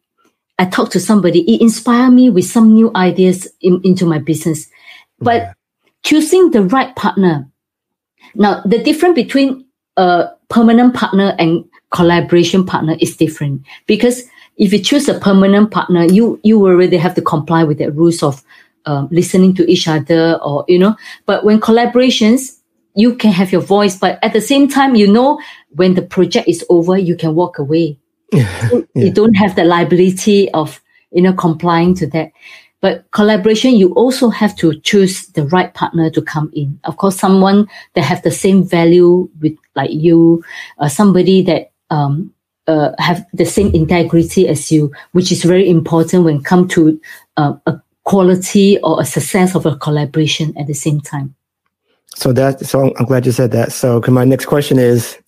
I 0.59 0.67
talk 0.67 0.91
to 0.93 1.01
somebody, 1.01 1.41
it 1.53 1.61
inspires 1.61 2.13
me 2.13 2.31
with 2.31 2.45
some 2.45 2.73
new 2.73 2.93
ideas 2.95 3.49
in, 3.61 3.81
into 3.83 4.07
my 4.07 4.19
business. 4.19 4.69
But 5.19 5.55
choosing 6.03 6.51
the 6.51 6.63
right 6.63 6.95
partner. 6.95 7.49
Now, 8.35 8.63
the 8.65 8.79
difference 8.79 9.15
between 9.15 9.67
a 9.97 10.29
permanent 10.49 10.95
partner 10.95 11.35
and 11.39 11.65
collaboration 11.91 12.65
partner 12.65 12.97
is 13.01 13.17
different 13.17 13.63
because 13.87 14.23
if 14.57 14.73
you 14.73 14.79
choose 14.79 15.09
a 15.09 15.19
permanent 15.19 15.71
partner, 15.71 16.05
you 16.05 16.41
you 16.43 16.65
already 16.65 16.97
have 16.97 17.15
to 17.15 17.23
comply 17.23 17.65
with 17.65 17.79
the 17.79 17.91
rules 17.91 18.23
of 18.23 18.43
um, 18.87 19.09
listening 19.11 19.55
to 19.55 19.71
each 19.71 19.89
other, 19.89 20.39
or 20.43 20.65
you 20.69 20.79
know. 20.79 20.97
But 21.27 21.45
when 21.45 21.61
collaborations, 21.61 22.59
you 22.95 23.15
can 23.15 23.33
have 23.33 23.53
your 23.53 23.63
voice, 23.63 23.97
but 23.97 24.19
at 24.23 24.33
the 24.33 24.41
same 24.41 24.69
time, 24.69 24.95
you 24.95 25.11
know 25.11 25.41
when 25.71 25.95
the 25.95 26.03
project 26.03 26.49
is 26.49 26.65
over, 26.69 26.99
you 26.99 27.17
can 27.17 27.35
walk 27.35 27.59
away. 27.59 27.99
yeah. 28.33 28.69
You 28.95 29.11
don't 29.11 29.35
have 29.35 29.57
the 29.57 29.65
liability 29.65 30.51
of 30.53 30.81
you 31.11 31.23
know 31.23 31.33
complying 31.33 31.95
to 31.97 32.07
that. 32.09 32.33
But 32.81 33.09
collaboration, 33.13 33.77
you 33.77 33.95
also 33.95 34.29
have 34.29 34.57
to 34.57 34.79
choose 34.81 35.29
the 35.29 35.47
right 35.47 35.73
partner 35.73 36.11
to 36.11 36.21
come 36.21 36.51
in. 36.53 36.81
Of 36.83 36.97
course, 36.97 37.17
someone 37.17 37.69
that 37.95 38.03
have 38.03 38.23
the 38.23 38.33
same 38.33 38.65
value 38.65 39.31
with 39.41 39.57
like 39.77 39.93
you, 39.93 40.43
uh, 40.79 40.89
somebody 40.89 41.43
that 41.43 41.71
um, 41.91 42.33
uh, 42.67 42.93
have 42.99 43.25
the 43.33 43.45
same 43.45 43.75
integrity 43.75 44.49
as 44.49 44.71
you, 44.71 44.93
which 45.13 45.33
is 45.33 45.43
very 45.45 45.69
important 45.69 46.25
when 46.25 46.43
come 46.43 46.69
to 46.69 47.01
uh, 47.37 47.55
a 47.67 47.81
quality 48.05 48.79
or 48.81 49.01
a 49.01 49.05
success 49.05 49.55
of 49.55 49.67
a 49.67 49.77
collaboration 49.77 50.53
at 50.59 50.67
the 50.67 50.75
same 50.75 51.01
time. 51.01 51.35
So 52.15 52.33
that 52.33 52.61
so 52.61 52.95
I'm 52.97 53.07
glad 53.07 53.27
you 53.27 53.33
said 53.33 53.53
that. 53.53 53.73
So 53.73 54.03
my 54.09 54.25
next 54.25 54.47
question 54.47 54.79
is, 54.79 55.19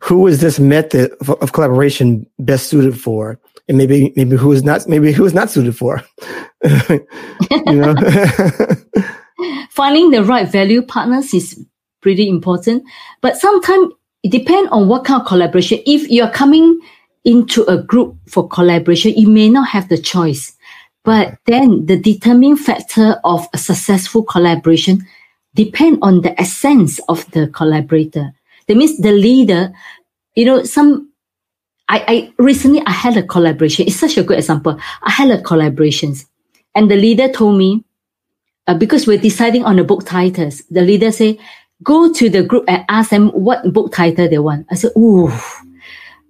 who 0.00 0.26
is 0.26 0.40
this 0.40 0.58
method 0.58 1.12
of, 1.20 1.30
of 1.30 1.52
collaboration 1.52 2.26
best 2.38 2.68
suited 2.68 3.00
for? 3.00 3.38
and 3.68 3.78
maybe 3.78 4.12
maybe 4.16 4.36
who 4.36 4.52
is 4.52 4.62
not 4.62 4.86
maybe 4.88 5.12
who 5.12 5.24
is 5.24 5.34
not 5.34 5.50
suited 5.50 5.76
for 5.76 6.02
you 6.64 7.06
know 7.66 7.94
finding 9.70 10.10
the 10.10 10.22
right 10.24 10.48
value 10.48 10.82
partners 10.82 11.32
is 11.32 11.64
pretty 12.00 12.28
important 12.28 12.82
but 13.20 13.36
sometimes 13.36 13.92
it 14.22 14.30
depends 14.30 14.70
on 14.70 14.88
what 14.88 15.04
kind 15.04 15.20
of 15.20 15.26
collaboration 15.26 15.80
if 15.86 16.08
you're 16.08 16.30
coming 16.30 16.80
into 17.24 17.64
a 17.64 17.82
group 17.82 18.16
for 18.28 18.48
collaboration 18.48 19.12
you 19.14 19.28
may 19.28 19.48
not 19.48 19.68
have 19.68 19.88
the 19.88 19.98
choice 19.98 20.56
but 21.04 21.36
then 21.46 21.86
the 21.86 21.98
determining 21.98 22.56
factor 22.56 23.16
of 23.24 23.46
a 23.52 23.58
successful 23.58 24.22
collaboration 24.22 25.06
depend 25.54 25.98
on 26.02 26.20
the 26.22 26.40
essence 26.40 27.00
of 27.08 27.28
the 27.32 27.48
collaborator 27.48 28.32
that 28.66 28.76
means 28.76 28.98
the 28.98 29.12
leader 29.12 29.72
you 30.34 30.44
know 30.44 30.62
some 30.62 31.12
I, 31.88 32.04
I 32.08 32.32
recently 32.42 32.82
I 32.86 32.90
had 32.90 33.18
a 33.18 33.22
collaboration. 33.22 33.86
It's 33.86 33.96
such 33.96 34.16
a 34.16 34.22
good 34.22 34.38
example. 34.38 34.78
I 35.02 35.10
had 35.10 35.30
a 35.30 35.42
collaborations, 35.42 36.24
and 36.74 36.90
the 36.90 36.96
leader 36.96 37.28
told 37.28 37.58
me 37.58 37.84
uh, 38.66 38.74
because 38.74 39.06
we're 39.06 39.18
deciding 39.18 39.64
on 39.64 39.76
the 39.76 39.84
book 39.84 40.06
titles. 40.06 40.62
The 40.70 40.80
leader 40.80 41.12
say, 41.12 41.38
"Go 41.82 42.12
to 42.12 42.28
the 42.28 42.42
group 42.42 42.64
and 42.68 42.84
ask 42.88 43.10
them 43.10 43.28
what 43.30 43.72
book 43.72 43.92
title 43.92 44.28
they 44.28 44.38
want." 44.38 44.66
I 44.70 44.74
said, 44.74 44.92
"Ooh, 44.96 45.30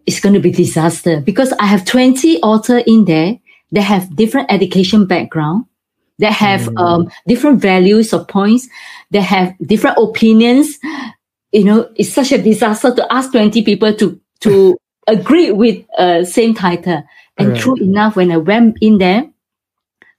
it's 0.07 0.21
going 0.21 0.35
to 0.35 0.41
be 0.41 0.51
disaster 0.51 1.21
because 1.21 1.53
I 1.55 1.67
have 1.67 1.85
twenty 1.85 2.41
author 2.43 2.79
in 2.79 3.05
there. 3.05 3.39
They 3.71 3.81
have 3.81 4.15
different 4.15 4.51
education 4.51 5.07
background. 5.07 5.65
They 6.19 6.31
have 6.31 6.63
mm. 6.63 6.79
um, 6.79 7.11
different 7.27 7.61
values 7.61 8.13
or 8.13 8.25
points. 8.25 8.69
They 9.11 9.21
have 9.21 9.55
different 9.59 9.99
opinions." 9.99 10.79
You 11.53 11.65
know, 11.65 11.91
it's 11.97 12.13
such 12.13 12.33
a 12.33 12.41
disaster 12.41 12.95
to 12.95 13.13
ask 13.13 13.31
20 13.31 13.63
people 13.63 13.93
to 13.95 14.19
to 14.41 14.79
agree 15.07 15.51
with 15.51 15.85
uh, 15.99 16.25
same 16.25 16.55
title. 16.55 17.05
And 17.39 17.49
right. 17.51 17.61
true 17.61 17.77
enough, 17.77 18.17
when 18.17 18.31
I 18.31 18.37
went 18.37 18.79
in 18.81 18.99
there, 18.99 19.32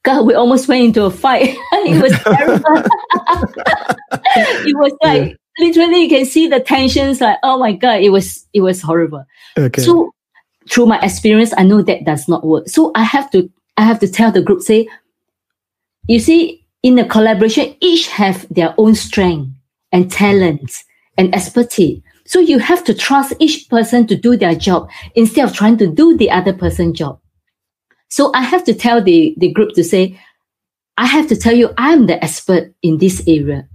God, 0.04 0.26
we 0.26 0.34
almost 0.34 0.68
went 0.68 0.84
into 0.84 1.06
a 1.06 1.12
fight. 1.12 1.56
it 1.72 2.02
was 2.02 2.12
terrible. 2.24 2.64
it 4.66 4.78
was 4.78 4.92
like 5.02 5.30
yeah. 5.30 5.66
literally 5.66 6.04
you 6.04 6.10
can 6.10 6.26
see 6.26 6.48
the 6.48 6.60
tensions. 6.60 7.22
Like 7.22 7.38
oh 7.44 7.58
my 7.58 7.72
God, 7.74 8.02
it 8.02 8.10
was 8.10 8.46
it 8.54 8.62
was 8.62 8.82
horrible. 8.82 9.26
Okay. 9.58 9.82
So 9.82 10.14
through 10.70 10.88
my 10.88 11.00
experience, 11.00 11.54
I 11.58 11.64
know 11.64 11.82
that 11.82 12.06
does 12.06 12.28
not 12.28 12.46
work. 12.46 12.68
So 12.68 12.92
I 12.96 13.04
have 13.04 13.32
to 13.32 13.50
I 13.78 13.84
have 13.84 14.00
to 14.00 14.08
tell 14.08 14.32
the 14.32 14.42
group 14.42 14.62
say, 14.62 14.88
you 16.08 16.20
see, 16.20 16.66
in 16.84 16.96
the 16.96 17.06
collaboration, 17.06 17.76
each 17.80 18.08
have 18.08 18.46
their 18.54 18.76
own 18.78 18.96
strength 18.96 19.52
and 19.92 20.12
talents 20.12 20.84
and 21.18 21.34
expertise. 21.34 22.02
So 22.26 22.40
you 22.40 22.60
have 22.60 22.84
to 22.86 22.94
trust 22.94 23.34
each 23.40 23.70
person 23.70 24.08
to 24.08 24.16
do 24.16 24.38
their 24.38 24.56
job 24.56 24.90
instead 25.16 25.48
of 25.48 25.54
trying 25.54 25.78
to 25.78 25.88
do 25.88 26.18
the 26.18 26.30
other 26.32 26.54
person's 26.54 26.98
job. 26.98 27.20
So 28.14 28.30
I 28.36 28.42
have 28.42 28.64
to 28.66 28.76
tell 28.76 29.02
the, 29.02 29.34
the 29.38 29.52
group 29.52 29.74
to 29.74 29.84
say, 29.84 30.20
I 30.98 31.08
have 31.08 31.28
to 31.30 31.36
tell 31.36 31.56
you, 31.56 31.74
I'm 31.80 32.06
the 32.06 32.24
expert 32.24 32.72
in 32.84 33.00
this 33.00 33.24
area. 33.26 33.68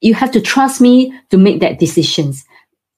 You 0.00 0.14
have 0.14 0.30
to 0.30 0.40
trust 0.40 0.80
me 0.80 1.12
to 1.30 1.36
make 1.36 1.58
that 1.58 1.80
decisions. 1.80 2.44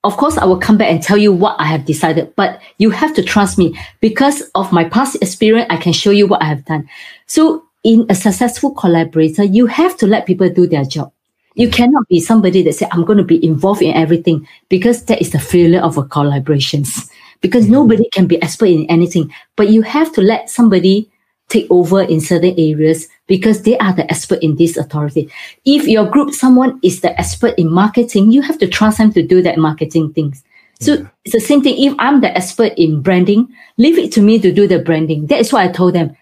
Of 0.04 0.18
course, 0.18 0.36
I 0.36 0.44
will 0.44 0.58
come 0.58 0.76
back 0.76 0.90
and 0.90 1.02
tell 1.02 1.16
you 1.16 1.32
what 1.32 1.56
I 1.58 1.64
have 1.64 1.86
decided, 1.86 2.36
but 2.36 2.60
you 2.76 2.90
have 2.90 3.14
to 3.14 3.22
trust 3.22 3.56
me 3.56 3.74
because 4.02 4.42
of 4.54 4.70
my 4.70 4.84
past 4.84 5.16
experience. 5.22 5.66
I 5.70 5.78
can 5.78 5.94
show 5.94 6.10
you 6.10 6.26
what 6.26 6.42
I 6.42 6.48
have 6.52 6.66
done. 6.66 6.86
So 7.24 7.64
in 7.82 8.04
a 8.10 8.14
successful 8.14 8.74
collaborator, 8.74 9.44
you 9.44 9.64
have 9.64 9.96
to 9.96 10.06
let 10.06 10.26
people 10.26 10.50
do 10.50 10.66
their 10.66 10.84
job. 10.84 11.10
You 11.54 11.70
cannot 11.70 12.06
be 12.08 12.20
somebody 12.20 12.62
that 12.64 12.74
say, 12.74 12.86
I'm 12.92 13.06
going 13.06 13.16
to 13.16 13.24
be 13.24 13.42
involved 13.42 13.80
in 13.80 13.94
everything 13.94 14.46
because 14.68 15.06
that 15.06 15.22
is 15.22 15.30
the 15.30 15.38
failure 15.38 15.80
of 15.80 15.96
a 15.96 16.02
collaborations. 16.02 17.10
Because 17.40 17.64
mm-hmm. 17.64 17.74
nobody 17.74 18.08
can 18.12 18.26
be 18.26 18.40
expert 18.42 18.66
in 18.66 18.86
anything, 18.86 19.32
but 19.56 19.68
you 19.68 19.82
have 19.82 20.12
to 20.12 20.20
let 20.20 20.50
somebody 20.50 21.10
take 21.50 21.66
over 21.68 22.00
in 22.00 22.20
certain 22.20 22.54
areas 22.56 23.08
because 23.26 23.62
they 23.62 23.76
are 23.78 23.92
the 23.92 24.08
expert 24.10 24.42
in 24.42 24.56
this 24.56 24.76
authority. 24.76 25.30
If 25.64 25.86
your 25.86 26.06
group, 26.08 26.32
someone 26.32 26.78
is 26.82 27.00
the 27.00 27.18
expert 27.18 27.54
in 27.58 27.70
marketing, 27.70 28.30
you 28.32 28.40
have 28.42 28.58
to 28.58 28.68
trust 28.68 28.98
them 28.98 29.12
to 29.12 29.22
do 29.22 29.42
that 29.42 29.58
marketing 29.58 30.12
things. 30.12 30.42
So 30.80 30.94
yeah. 30.94 31.06
it's 31.24 31.34
the 31.34 31.40
same 31.40 31.62
thing. 31.62 31.76
If 31.82 31.94
I'm 31.98 32.22
the 32.22 32.34
expert 32.34 32.72
in 32.76 33.02
branding, 33.02 33.52
leave 33.76 33.98
it 33.98 34.12
to 34.12 34.22
me 34.22 34.38
to 34.38 34.52
do 34.52 34.66
the 34.66 34.78
branding. 34.78 35.26
That 35.26 35.40
is 35.40 35.52
what 35.52 35.62
I 35.62 35.72
told 35.72 35.94
them. 35.94 36.16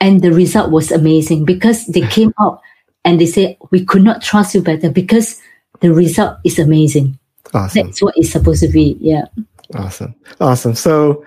And 0.00 0.20
the 0.20 0.32
result 0.32 0.70
was 0.70 0.90
amazing 0.90 1.44
because 1.44 1.86
they 1.86 2.06
came 2.08 2.34
out 2.40 2.60
and 3.04 3.20
they 3.20 3.26
said, 3.26 3.56
we 3.70 3.84
could 3.84 4.02
not 4.02 4.20
trust 4.20 4.54
you 4.54 4.62
better 4.62 4.90
because 4.90 5.40
the 5.80 5.92
result 5.92 6.38
is 6.44 6.58
amazing. 6.58 7.18
Awesome. 7.54 7.86
That's 7.86 8.02
what 8.02 8.14
it's 8.16 8.30
supposed 8.30 8.62
to 8.62 8.68
be. 8.68 8.96
Yeah. 9.00 9.26
Awesome. 9.74 10.14
Awesome. 10.40 10.74
So, 10.74 11.24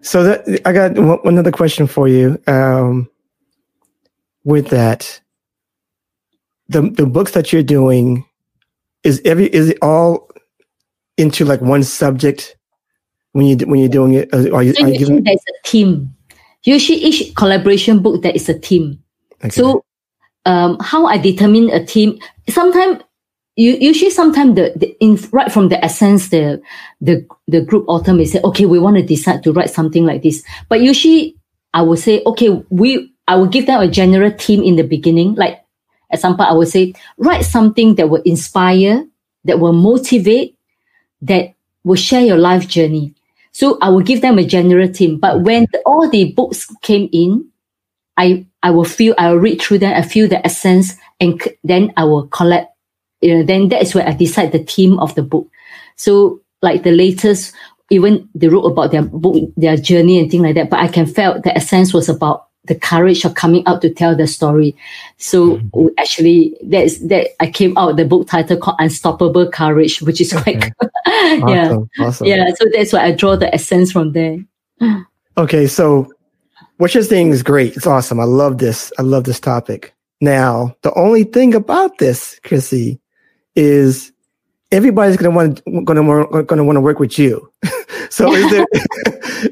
so 0.00 0.22
that 0.22 0.62
I 0.64 0.72
got 0.72 0.94
one, 0.94 1.18
another 1.24 1.52
question 1.52 1.86
for 1.86 2.08
you. 2.08 2.40
Um, 2.46 3.08
with 4.44 4.68
that, 4.68 5.20
the 6.68 6.82
the 6.82 7.06
books 7.06 7.32
that 7.32 7.52
you're 7.52 7.62
doing 7.62 8.24
is 9.02 9.20
every 9.24 9.46
is 9.46 9.70
it 9.70 9.78
all 9.82 10.30
into 11.16 11.44
like 11.44 11.60
one 11.60 11.82
subject 11.82 12.56
when 13.32 13.46
you 13.46 13.56
when 13.66 13.80
you're 13.80 13.88
doing 13.88 14.14
it? 14.14 14.32
Are 14.34 14.42
you, 14.42 14.54
are 14.54 14.62
you 14.62 14.98
giving... 14.98 15.24
there's 15.24 15.44
a 15.48 15.68
team. 15.68 16.14
Usually, 16.64 16.98
each 16.98 17.34
collaboration 17.34 18.02
book 18.02 18.22
there 18.22 18.34
is 18.34 18.48
a 18.48 18.58
team. 18.58 19.02
Okay. 19.44 19.50
So 19.50 19.84
um, 20.44 20.78
how 20.80 21.06
I 21.06 21.18
determine 21.18 21.70
a 21.70 21.84
team. 21.84 22.18
Sometimes 22.48 23.02
you 23.56 23.72
usually 23.80 24.10
sometimes 24.10 24.54
the, 24.54 24.72
the 24.76 24.96
in 25.00 25.18
right 25.32 25.50
from 25.52 25.68
the 25.68 25.82
essence 25.84 26.28
the 26.28 26.60
the 27.00 27.26
the 27.48 27.60
group 27.62 27.84
author 27.88 28.12
may 28.14 28.24
say 28.24 28.40
okay 28.44 28.66
we 28.66 28.78
want 28.78 28.96
to 28.96 29.02
decide 29.02 29.42
to 29.42 29.52
write 29.52 29.70
something 29.70 30.04
like 30.06 30.22
this 30.22 30.44
but 30.68 30.80
usually 30.80 31.36
i 31.74 31.82
will 31.82 31.96
say 31.96 32.22
okay 32.26 32.50
we 32.70 33.12
i 33.28 33.36
will 33.36 33.46
give 33.46 33.66
them 33.66 33.80
a 33.80 33.88
general 33.88 34.30
theme 34.38 34.62
in 34.62 34.76
the 34.76 34.82
beginning 34.84 35.34
like 35.34 35.64
at 36.10 36.20
some 36.20 36.32
example 36.34 36.46
i 36.46 36.52
will 36.58 36.66
say 36.66 36.94
write 37.18 37.44
something 37.44 37.94
that 37.96 38.08
will 38.10 38.22
inspire 38.24 39.06
that 39.44 39.58
will 39.60 39.72
motivate 39.72 40.56
that 41.22 41.54
will 41.84 41.96
share 41.96 42.22
your 42.22 42.38
life 42.38 42.68
journey 42.68 43.14
so 43.52 43.78
i 43.82 43.88
will 43.88 44.02
give 44.02 44.20
them 44.22 44.38
a 44.38 44.44
general 44.44 44.88
theme 44.92 45.18
but 45.18 45.42
when 45.42 45.66
the, 45.72 45.80
all 45.86 46.08
the 46.10 46.32
books 46.32 46.68
came 46.82 47.08
in 47.12 47.48
i 48.16 48.46
I 48.62 48.70
will 48.70 48.84
feel, 48.84 49.14
I 49.16 49.30
will 49.30 49.38
read 49.38 49.62
through 49.62 49.78
them, 49.78 49.94
I 49.94 50.02
feel 50.02 50.28
the 50.28 50.44
essence, 50.44 50.96
and 51.20 51.40
c- 51.40 51.52
then 51.62 51.92
I 51.96 52.04
will 52.04 52.26
collect. 52.26 52.75
Know, 53.22 53.42
then 53.42 53.68
that 53.68 53.82
is 53.82 53.94
where 53.94 54.06
I 54.06 54.12
decide 54.12 54.52
the 54.52 54.64
theme 54.64 54.98
of 54.98 55.14
the 55.14 55.22
book. 55.22 55.48
So, 55.96 56.40
like 56.62 56.82
the 56.82 56.92
latest, 56.92 57.54
even 57.90 58.28
they 58.34 58.48
wrote 58.48 58.64
about 58.64 58.90
their 58.92 59.02
book, 59.02 59.50
their 59.56 59.76
journey 59.76 60.18
and 60.18 60.30
things 60.30 60.42
like 60.42 60.54
that. 60.54 60.70
But 60.70 60.80
I 60.80 60.88
can 60.88 61.06
felt 61.06 61.42
the 61.42 61.56
essence 61.56 61.94
was 61.94 62.08
about 62.08 62.46
the 62.66 62.74
courage 62.74 63.24
of 63.24 63.34
coming 63.34 63.66
out 63.66 63.80
to 63.82 63.92
tell 63.92 64.16
the 64.16 64.26
story. 64.26 64.76
So 65.18 65.56
mm-hmm. 65.56 65.88
actually, 65.98 66.56
that's 66.62 66.98
that 67.06 67.28
I 67.40 67.50
came 67.50 67.76
out 67.78 67.96
the 67.96 68.04
book 68.04 68.28
title 68.28 68.56
called 68.56 68.76
Unstoppable 68.80 69.50
Courage, 69.50 70.02
which 70.02 70.20
is 70.20 70.32
quite 70.32 70.56
okay. 70.56 70.72
yeah, 71.06 71.42
awesome. 71.42 71.90
Awesome. 71.98 72.26
yeah. 72.26 72.44
So 72.54 72.66
that's 72.72 72.92
why 72.92 73.04
I 73.04 73.12
draw 73.12 73.36
the 73.36 73.52
essence 73.54 73.92
from 73.92 74.12
there. 74.12 74.38
Okay, 75.38 75.66
so 75.66 76.10
what 76.78 76.94
you're 76.94 77.02
saying 77.02 77.28
is 77.28 77.42
great. 77.42 77.76
It's 77.76 77.86
awesome. 77.86 78.18
I 78.18 78.24
love 78.24 78.56
this. 78.56 78.90
I 78.98 79.02
love 79.02 79.24
this 79.24 79.38
topic. 79.38 79.94
Now, 80.22 80.74
the 80.80 80.94
only 80.94 81.24
thing 81.24 81.54
about 81.54 81.98
this, 81.98 82.40
Chrissy, 82.42 82.98
is 83.56 84.12
everybody's 84.70 85.16
going 85.16 85.30
to 85.30 85.36
want 85.36 85.86
going 85.86 85.96
to 85.96 86.42
going 86.44 86.58
to 86.58 86.64
want 86.64 86.76
to 86.76 86.80
work 86.80 86.98
with 86.98 87.18
you. 87.18 87.50
so, 88.10 88.32
is 88.32 88.50
there 88.50 88.66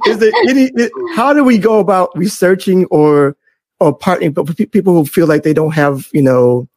is 0.07 0.19
there 0.19 0.33
any? 0.49 0.71
How 1.15 1.33
do 1.33 1.43
we 1.43 1.59
go 1.59 1.81
about 1.81 2.11
researching 2.17 2.85
or 2.87 3.37
or 3.81 3.99
partnering? 3.99 4.35
But 4.35 4.57
people 4.71 4.95
who 4.95 5.05
feel 5.05 5.27
like 5.27 5.43
they 5.43 5.55
don't 5.55 5.75
have 5.75 6.09
you 6.13 6.23
know 6.23 6.69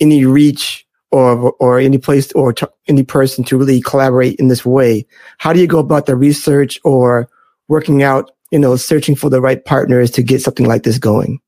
any 0.00 0.24
reach 0.24 0.86
or 1.12 1.52
or 1.60 1.78
any 1.78 1.98
place 1.98 2.32
or 2.32 2.52
t- 2.52 2.66
any 2.88 3.04
person 3.04 3.44
to 3.44 3.56
really 3.56 3.80
collaborate 3.80 4.40
in 4.40 4.48
this 4.48 4.64
way, 4.64 5.06
how 5.38 5.52
do 5.52 5.60
you 5.60 5.66
go 5.66 5.78
about 5.78 6.06
the 6.06 6.16
research 6.16 6.80
or 6.82 7.28
working 7.68 8.02
out 8.02 8.30
you 8.52 8.58
know, 8.58 8.76
searching 8.76 9.16
for 9.16 9.30
the 9.30 9.40
right 9.40 9.64
partners 9.64 10.10
to 10.12 10.22
get 10.22 10.42
something 10.42 10.66
like 10.66 10.84
this 10.84 10.98
going? 10.98 11.40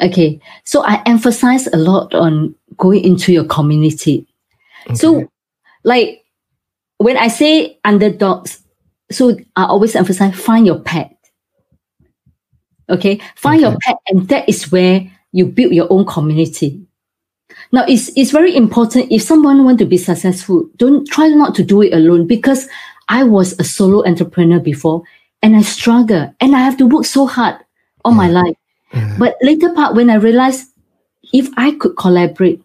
Okay. 0.00 0.40
So 0.64 0.84
I 0.84 1.02
emphasize 1.06 1.66
a 1.68 1.76
lot 1.76 2.14
on 2.14 2.54
going 2.76 3.04
into 3.04 3.32
your 3.32 3.44
community. 3.44 4.26
Okay. 4.86 4.94
So 4.94 5.30
like 5.84 6.24
when 6.98 7.16
I 7.16 7.28
say 7.28 7.78
underdogs, 7.84 8.62
so 9.10 9.36
I 9.56 9.64
always 9.64 9.94
emphasize 9.96 10.34
find 10.34 10.66
your 10.66 10.80
pet. 10.80 11.16
Okay. 12.88 13.20
Find 13.36 13.64
okay. 13.64 13.70
your 13.70 13.78
pet 13.80 13.96
and 14.08 14.28
that 14.28 14.48
is 14.48 14.70
where 14.70 15.10
you 15.32 15.46
build 15.46 15.72
your 15.72 15.90
own 15.90 16.04
community. 16.04 16.82
Now 17.72 17.84
it's 17.88 18.10
it's 18.16 18.30
very 18.30 18.54
important 18.54 19.10
if 19.10 19.22
someone 19.22 19.64
want 19.64 19.78
to 19.78 19.86
be 19.86 19.96
successful, 19.96 20.68
don't 20.76 21.08
try 21.08 21.28
not 21.28 21.54
to 21.56 21.64
do 21.64 21.82
it 21.82 21.92
alone 21.94 22.26
because 22.26 22.68
I 23.08 23.24
was 23.24 23.58
a 23.58 23.64
solo 23.64 24.06
entrepreneur 24.06 24.60
before 24.60 25.02
and 25.42 25.56
I 25.56 25.62
struggle 25.62 26.34
and 26.40 26.56
I 26.56 26.60
have 26.60 26.76
to 26.78 26.86
work 26.86 27.04
so 27.06 27.26
hard 27.26 27.56
all 28.04 28.12
my 28.12 28.28
mm. 28.28 28.44
life. 28.44 28.56
But 29.18 29.36
later 29.42 29.72
part 29.72 29.94
when 29.94 30.10
I 30.10 30.14
realized 30.14 30.70
if 31.32 31.48
I 31.56 31.72
could 31.72 31.96
collaborate, 31.96 32.62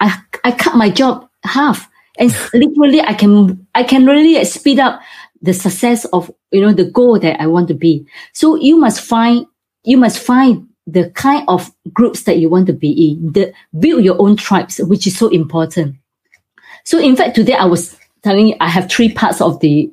I 0.00 0.18
I 0.44 0.52
cut 0.52 0.76
my 0.76 0.90
job 0.90 1.28
half 1.44 1.88
and 2.18 2.34
literally 2.54 3.00
I 3.00 3.14
can 3.14 3.66
I 3.74 3.84
can 3.84 4.06
really 4.06 4.42
speed 4.44 4.78
up 4.80 5.00
the 5.40 5.52
success 5.52 6.04
of 6.06 6.30
you 6.50 6.60
know 6.60 6.72
the 6.72 6.90
goal 6.90 7.18
that 7.18 7.40
I 7.40 7.46
want 7.46 7.68
to 7.68 7.74
be. 7.74 8.06
So 8.32 8.56
you 8.56 8.76
must 8.76 9.00
find 9.00 9.46
you 9.84 9.96
must 9.96 10.18
find 10.18 10.68
the 10.86 11.10
kind 11.10 11.44
of 11.48 11.72
groups 11.92 12.24
that 12.24 12.38
you 12.38 12.48
want 12.48 12.66
to 12.66 12.72
be 12.72 12.90
in, 12.90 13.32
the 13.32 13.52
build 13.78 14.04
your 14.04 14.20
own 14.20 14.36
tribes, 14.36 14.78
which 14.78 15.06
is 15.06 15.16
so 15.16 15.28
important. 15.28 15.96
So 16.84 16.98
in 16.98 17.14
fact, 17.16 17.36
today 17.36 17.54
I 17.54 17.64
was 17.64 17.96
telling 18.22 18.48
you 18.48 18.56
I 18.60 18.68
have 18.68 18.90
three 18.90 19.12
parts 19.12 19.40
of 19.40 19.60
the 19.60 19.92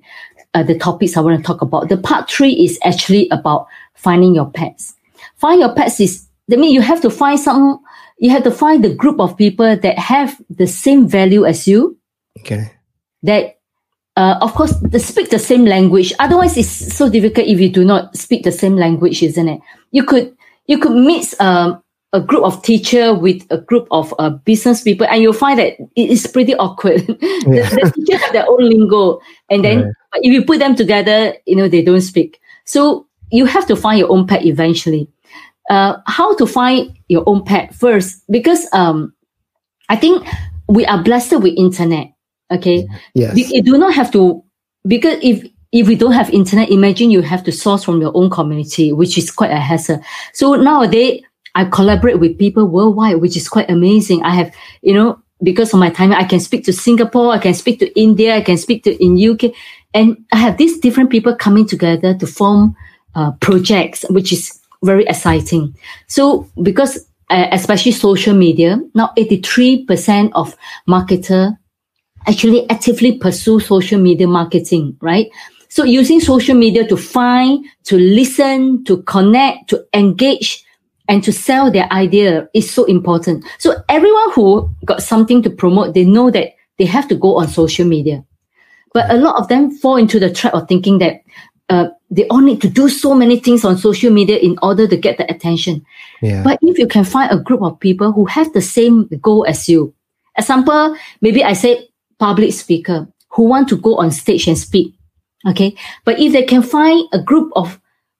uh, 0.53 0.63
the 0.63 0.77
topics 0.77 1.15
I 1.15 1.21
want 1.21 1.37
to 1.37 1.43
talk 1.45 1.61
about. 1.61 1.89
The 1.89 1.97
part 1.97 2.29
three 2.29 2.53
is 2.53 2.79
actually 2.83 3.29
about 3.29 3.67
finding 3.99 4.33
your 4.33 4.49
pets. 4.49 4.95
Find 5.35 5.59
your 5.59 5.75
pets 5.75 5.99
is 5.99 6.27
that 6.47 6.57
means 6.57 6.73
you 6.73 6.81
have 6.81 7.01
to 7.01 7.09
find 7.09 7.39
some 7.39 7.79
you 8.17 8.29
have 8.31 8.43
to 8.43 8.51
find 8.51 8.83
the 8.83 8.93
group 8.93 9.19
of 9.19 9.37
people 9.37 9.75
that 9.75 9.97
have 9.97 10.41
the 10.49 10.67
same 10.67 11.07
value 11.07 11.45
as 11.45 11.67
you. 11.67 11.97
Okay. 12.39 12.71
That 13.23 13.59
uh, 14.15 14.37
of 14.41 14.53
course, 14.53 14.73
they 14.81 14.99
speak 14.99 15.29
the 15.29 15.39
same 15.39 15.65
language. 15.65 16.13
Otherwise, 16.19 16.57
it's 16.57 16.95
so 16.95 17.09
difficult 17.09 17.47
if 17.47 17.59
you 17.59 17.69
do 17.69 17.85
not 17.85 18.15
speak 18.17 18.43
the 18.43 18.51
same 18.51 18.75
language, 18.75 19.23
isn't 19.23 19.47
it? 19.47 19.61
You 19.91 20.03
could 20.03 20.35
you 20.67 20.79
could 20.79 20.91
mix 20.91 21.39
um, 21.39 21.81
a 22.11 22.19
group 22.19 22.43
of 22.43 22.61
teacher 22.61 23.13
with 23.13 23.45
a 23.49 23.57
group 23.57 23.87
of 23.91 24.13
uh, 24.19 24.29
business 24.29 24.81
people, 24.81 25.07
and 25.07 25.21
you'll 25.21 25.33
find 25.33 25.59
that 25.59 25.79
it 25.95 26.09
is 26.09 26.27
pretty 26.27 26.55
awkward. 26.55 26.99
the, 27.07 27.15
the 27.15 27.91
teachers 27.95 28.21
have 28.23 28.33
their 28.33 28.49
own 28.49 28.67
lingo, 28.67 29.21
and 29.49 29.63
then 29.63 29.83
right. 29.83 29.93
if 30.15 30.33
you 30.33 30.43
put 30.43 30.59
them 30.59 30.75
together, 30.75 31.35
you 31.45 31.55
know 31.55 31.67
they 31.67 31.81
don't 31.81 32.01
speak. 32.01 32.39
So 32.65 33.07
you 33.31 33.45
have 33.45 33.65
to 33.67 33.75
find 33.75 33.99
your 33.99 34.11
own 34.11 34.27
pet 34.27 34.45
eventually. 34.45 35.09
Uh, 35.69 35.97
how 36.07 36.35
to 36.35 36.47
find 36.47 36.97
your 37.09 37.23
own 37.27 37.43
pet 37.43 37.75
first? 37.75 38.23
Because 38.29 38.67
um, 38.73 39.13
I 39.89 39.95
think 39.95 40.27
we 40.67 40.85
are 40.85 41.03
blessed 41.03 41.39
with 41.39 41.53
internet. 41.57 42.11
Okay. 42.51 42.87
Yes. 43.13 43.51
You, 43.51 43.61
do 43.61 43.77
not 43.77 43.93
have 43.93 44.11
to 44.13 44.43
because 44.87 45.19
if 45.21 45.47
if 45.71 45.87
we 45.87 45.95
don't 45.95 46.13
have 46.13 46.29
internet, 46.31 46.71
imagine 46.71 47.11
you 47.11 47.21
have 47.21 47.43
to 47.43 47.51
source 47.51 47.83
from 47.83 48.01
your 48.01 48.11
own 48.15 48.29
community, 48.29 48.91
which 48.91 49.17
is 49.17 49.29
quite 49.29 49.51
a 49.51 49.59
hassle. 49.59 50.01
So 50.33 50.55
nowadays, 50.55 51.21
I 51.53 51.65
collaborate 51.65 52.19
with 52.19 52.39
people 52.39 52.65
worldwide, 52.65 53.17
which 53.17 53.37
is 53.37 53.47
quite 53.47 53.69
amazing. 53.69 54.23
I 54.23 54.33
have, 54.33 54.53
you 54.81 54.93
know, 54.93 55.21
because 55.43 55.73
of 55.73 55.79
my 55.79 55.89
time, 55.89 56.11
I 56.11 56.23
can 56.23 56.39
speak 56.39 56.65
to 56.65 56.73
Singapore, 56.73 57.31
I 57.31 57.37
can 57.37 57.53
speak 57.53 57.79
to 57.79 57.99
India, 57.99 58.35
I 58.35 58.41
can 58.41 58.57
speak 58.57 58.83
to 58.85 59.03
in 59.03 59.17
UK, 59.17 59.51
and 59.93 60.17
I 60.31 60.37
have 60.37 60.57
these 60.57 60.79
different 60.79 61.11
people 61.11 61.35
coming 61.35 61.67
together 61.67 62.15
to 62.15 62.27
form 62.27 62.75
uh, 63.15 63.31
projects, 63.39 64.05
which 64.09 64.31
is 64.31 64.59
very 64.83 65.05
exciting. 65.05 65.75
So 66.07 66.49
because 66.61 67.05
uh, 67.29 67.47
especially 67.51 67.91
social 67.91 68.35
media, 68.35 68.79
now 68.95 69.11
83% 69.17 70.31
of 70.33 70.55
marketer 70.87 71.57
actually 72.27 72.69
actively 72.69 73.17
pursue 73.17 73.59
social 73.59 73.99
media 73.99 74.27
marketing, 74.27 74.97
right? 75.01 75.27
So 75.69 75.83
using 75.83 76.19
social 76.19 76.55
media 76.55 76.87
to 76.87 76.97
find, 76.97 77.65
to 77.85 77.97
listen, 77.97 78.83
to 78.85 79.03
connect, 79.03 79.69
to 79.69 79.85
engage, 79.93 80.65
and 81.07 81.23
to 81.23 81.31
sell 81.31 81.71
their 81.71 81.91
idea 81.91 82.49
is 82.53 82.69
so 82.69 82.85
important. 82.85 83.45
So 83.57 83.75
everyone 83.89 84.31
who 84.31 84.69
got 84.85 85.03
something 85.03 85.41
to 85.43 85.49
promote, 85.49 85.93
they 85.93 86.05
know 86.05 86.31
that 86.31 86.53
they 86.77 86.85
have 86.85 87.07
to 87.09 87.15
go 87.15 87.37
on 87.37 87.47
social 87.47 87.85
media. 87.85 88.23
But 88.93 89.11
a 89.11 89.17
lot 89.17 89.39
of 89.39 89.47
them 89.47 89.71
fall 89.71 89.97
into 89.97 90.19
the 90.19 90.31
trap 90.31 90.53
of 90.53 90.67
thinking 90.67 90.97
that 90.99 91.21
uh, 91.69 91.89
they 92.09 92.27
all 92.27 92.41
need 92.41 92.61
to 92.61 92.69
do 92.69 92.89
so 92.89 93.13
many 93.13 93.39
things 93.39 93.63
on 93.63 93.77
social 93.77 94.11
media 94.11 94.37
in 94.37 94.57
order 94.61 94.87
to 94.87 94.97
get 94.97 95.17
the 95.17 95.31
attention. 95.31 95.85
Yeah. 96.21 96.43
But 96.43 96.59
if 96.61 96.77
you 96.77 96.87
can 96.87 97.03
find 97.03 97.31
a 97.31 97.37
group 97.37 97.61
of 97.61 97.79
people 97.79 98.11
who 98.11 98.25
have 98.25 98.51
the 98.53 98.61
same 98.61 99.07
goal 99.21 99.45
as 99.45 99.69
you, 99.69 99.93
example, 100.37 100.95
maybe 101.21 101.43
I 101.43 101.53
say 101.53 101.89
public 102.17 102.53
speaker 102.53 103.07
who 103.29 103.43
want 103.43 103.69
to 103.69 103.77
go 103.77 103.97
on 103.97 104.11
stage 104.11 104.47
and 104.47 104.57
speak. 104.57 104.93
Okay. 105.47 105.75
But 106.03 106.19
if 106.19 106.33
they 106.33 106.43
can 106.43 106.63
find 106.63 107.07
a 107.13 107.21
group 107.21 107.51
of 107.55 107.79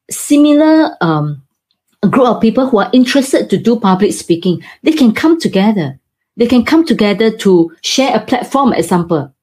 similar, 0.10 0.96
um, 1.02 1.44
a 2.04 2.08
group 2.08 2.28
of 2.28 2.42
people 2.42 2.70
who 2.70 2.78
are 2.78 2.90
interested 2.94 3.50
to 3.50 3.58
do 3.58 3.80
public 3.80 4.14
speaking, 4.14 4.64
they 4.84 4.94
can 4.94 5.14
come 5.14 5.40
together. 5.40 6.00
They 6.38 6.48
can 6.48 6.64
come 6.64 6.86
together 6.86 7.32
to 7.38 7.76
share 7.82 8.16
a 8.16 8.22
platform, 8.22 8.72
example. 8.74 9.34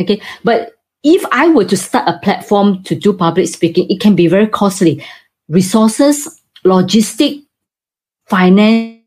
Okay. 0.00 0.20
But 0.44 0.77
if 1.08 1.24
I 1.32 1.48
were 1.48 1.64
to 1.64 1.76
start 1.76 2.06
a 2.06 2.18
platform 2.18 2.82
to 2.84 2.94
do 2.94 3.12
public 3.12 3.48
speaking, 3.48 3.90
it 3.90 4.00
can 4.00 4.14
be 4.14 4.26
very 4.28 4.46
costly. 4.46 5.02
Resources, 5.48 6.42
logistic, 6.64 7.42
finance, 8.26 9.00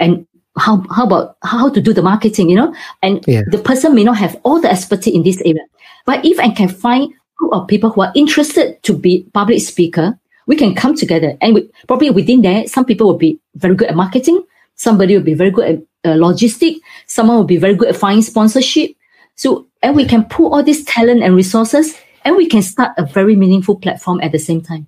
and 0.00 0.26
how 0.56 0.82
how 0.90 1.04
about 1.04 1.36
how 1.42 1.68
to 1.68 1.80
do 1.80 1.92
the 1.92 2.02
marketing, 2.02 2.48
you 2.48 2.56
know? 2.56 2.74
And 3.02 3.22
yeah. 3.26 3.42
the 3.50 3.58
person 3.58 3.94
may 3.94 4.02
not 4.02 4.16
have 4.16 4.40
all 4.44 4.60
the 4.60 4.70
expertise 4.70 5.14
in 5.14 5.22
this 5.22 5.42
area. 5.42 5.64
But 6.06 6.24
if 6.24 6.40
I 6.40 6.48
can 6.48 6.68
find 6.68 7.12
group 7.36 7.52
of 7.52 7.68
people 7.68 7.90
who 7.90 8.00
are 8.00 8.12
interested 8.14 8.82
to 8.82 8.94
be 8.96 9.28
public 9.34 9.60
speaker, 9.60 10.18
we 10.46 10.56
can 10.56 10.74
come 10.74 10.96
together. 10.96 11.36
And 11.42 11.54
we, 11.54 11.70
probably 11.86 12.10
within 12.10 12.40
there, 12.40 12.66
some 12.66 12.86
people 12.86 13.06
will 13.06 13.18
be 13.18 13.38
very 13.56 13.74
good 13.76 13.88
at 13.88 13.94
marketing. 13.94 14.42
Somebody 14.74 15.14
will 15.16 15.24
be 15.24 15.34
very 15.34 15.50
good 15.50 15.68
at 15.68 15.87
uh, 16.04 16.10
logistic. 16.10 16.76
Someone 17.06 17.36
will 17.36 17.44
be 17.44 17.56
very 17.56 17.74
good 17.74 17.88
at 17.88 17.96
finding 17.96 18.22
sponsorship. 18.22 18.92
So, 19.34 19.66
and 19.82 19.94
we 19.94 20.04
can 20.04 20.24
pull 20.24 20.52
all 20.52 20.62
this 20.62 20.84
talent 20.84 21.22
and 21.22 21.34
resources 21.34 21.96
and 22.24 22.36
we 22.36 22.46
can 22.46 22.62
start 22.62 22.92
a 22.98 23.06
very 23.06 23.36
meaningful 23.36 23.76
platform 23.76 24.20
at 24.20 24.32
the 24.32 24.38
same 24.38 24.60
time. 24.60 24.86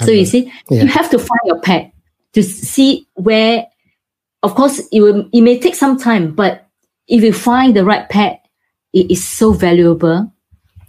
So 0.00 0.10
you 0.10 0.26
see, 0.26 0.52
yeah. 0.70 0.82
you 0.82 0.88
have 0.88 1.08
to 1.10 1.18
find 1.18 1.40
your 1.44 1.60
pet 1.60 1.92
to 2.32 2.42
see 2.42 3.06
where 3.14 3.66
of 4.44 4.54
course, 4.54 4.78
it, 4.92 5.00
will, 5.00 5.26
it 5.32 5.40
may 5.40 5.58
take 5.58 5.74
some 5.74 5.98
time, 5.98 6.32
but 6.32 6.68
if 7.08 7.24
you 7.24 7.32
find 7.32 7.74
the 7.74 7.82
right 7.82 8.06
pet, 8.10 8.44
it 8.92 9.10
is 9.10 9.26
so 9.26 9.52
valuable. 9.52 10.30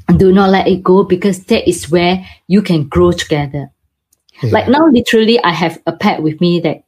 And 0.08 0.20
do 0.20 0.32
not 0.32 0.52
let 0.52 0.68
it 0.68 0.84
go 0.84 1.04
because 1.04 1.46
that 1.46 1.68
is 1.68 1.90
where 1.90 2.24
you 2.48 2.62
can 2.62 2.84
grow 2.84 3.12
together. 3.12 3.72
Yeah. 4.44 4.52
Like 4.52 4.68
now, 4.68 4.86
literally, 4.88 5.42
I 5.42 5.52
have 5.52 5.82
a 5.88 5.94
pet 5.94 6.22
with 6.22 6.40
me 6.42 6.60
that 6.60 6.84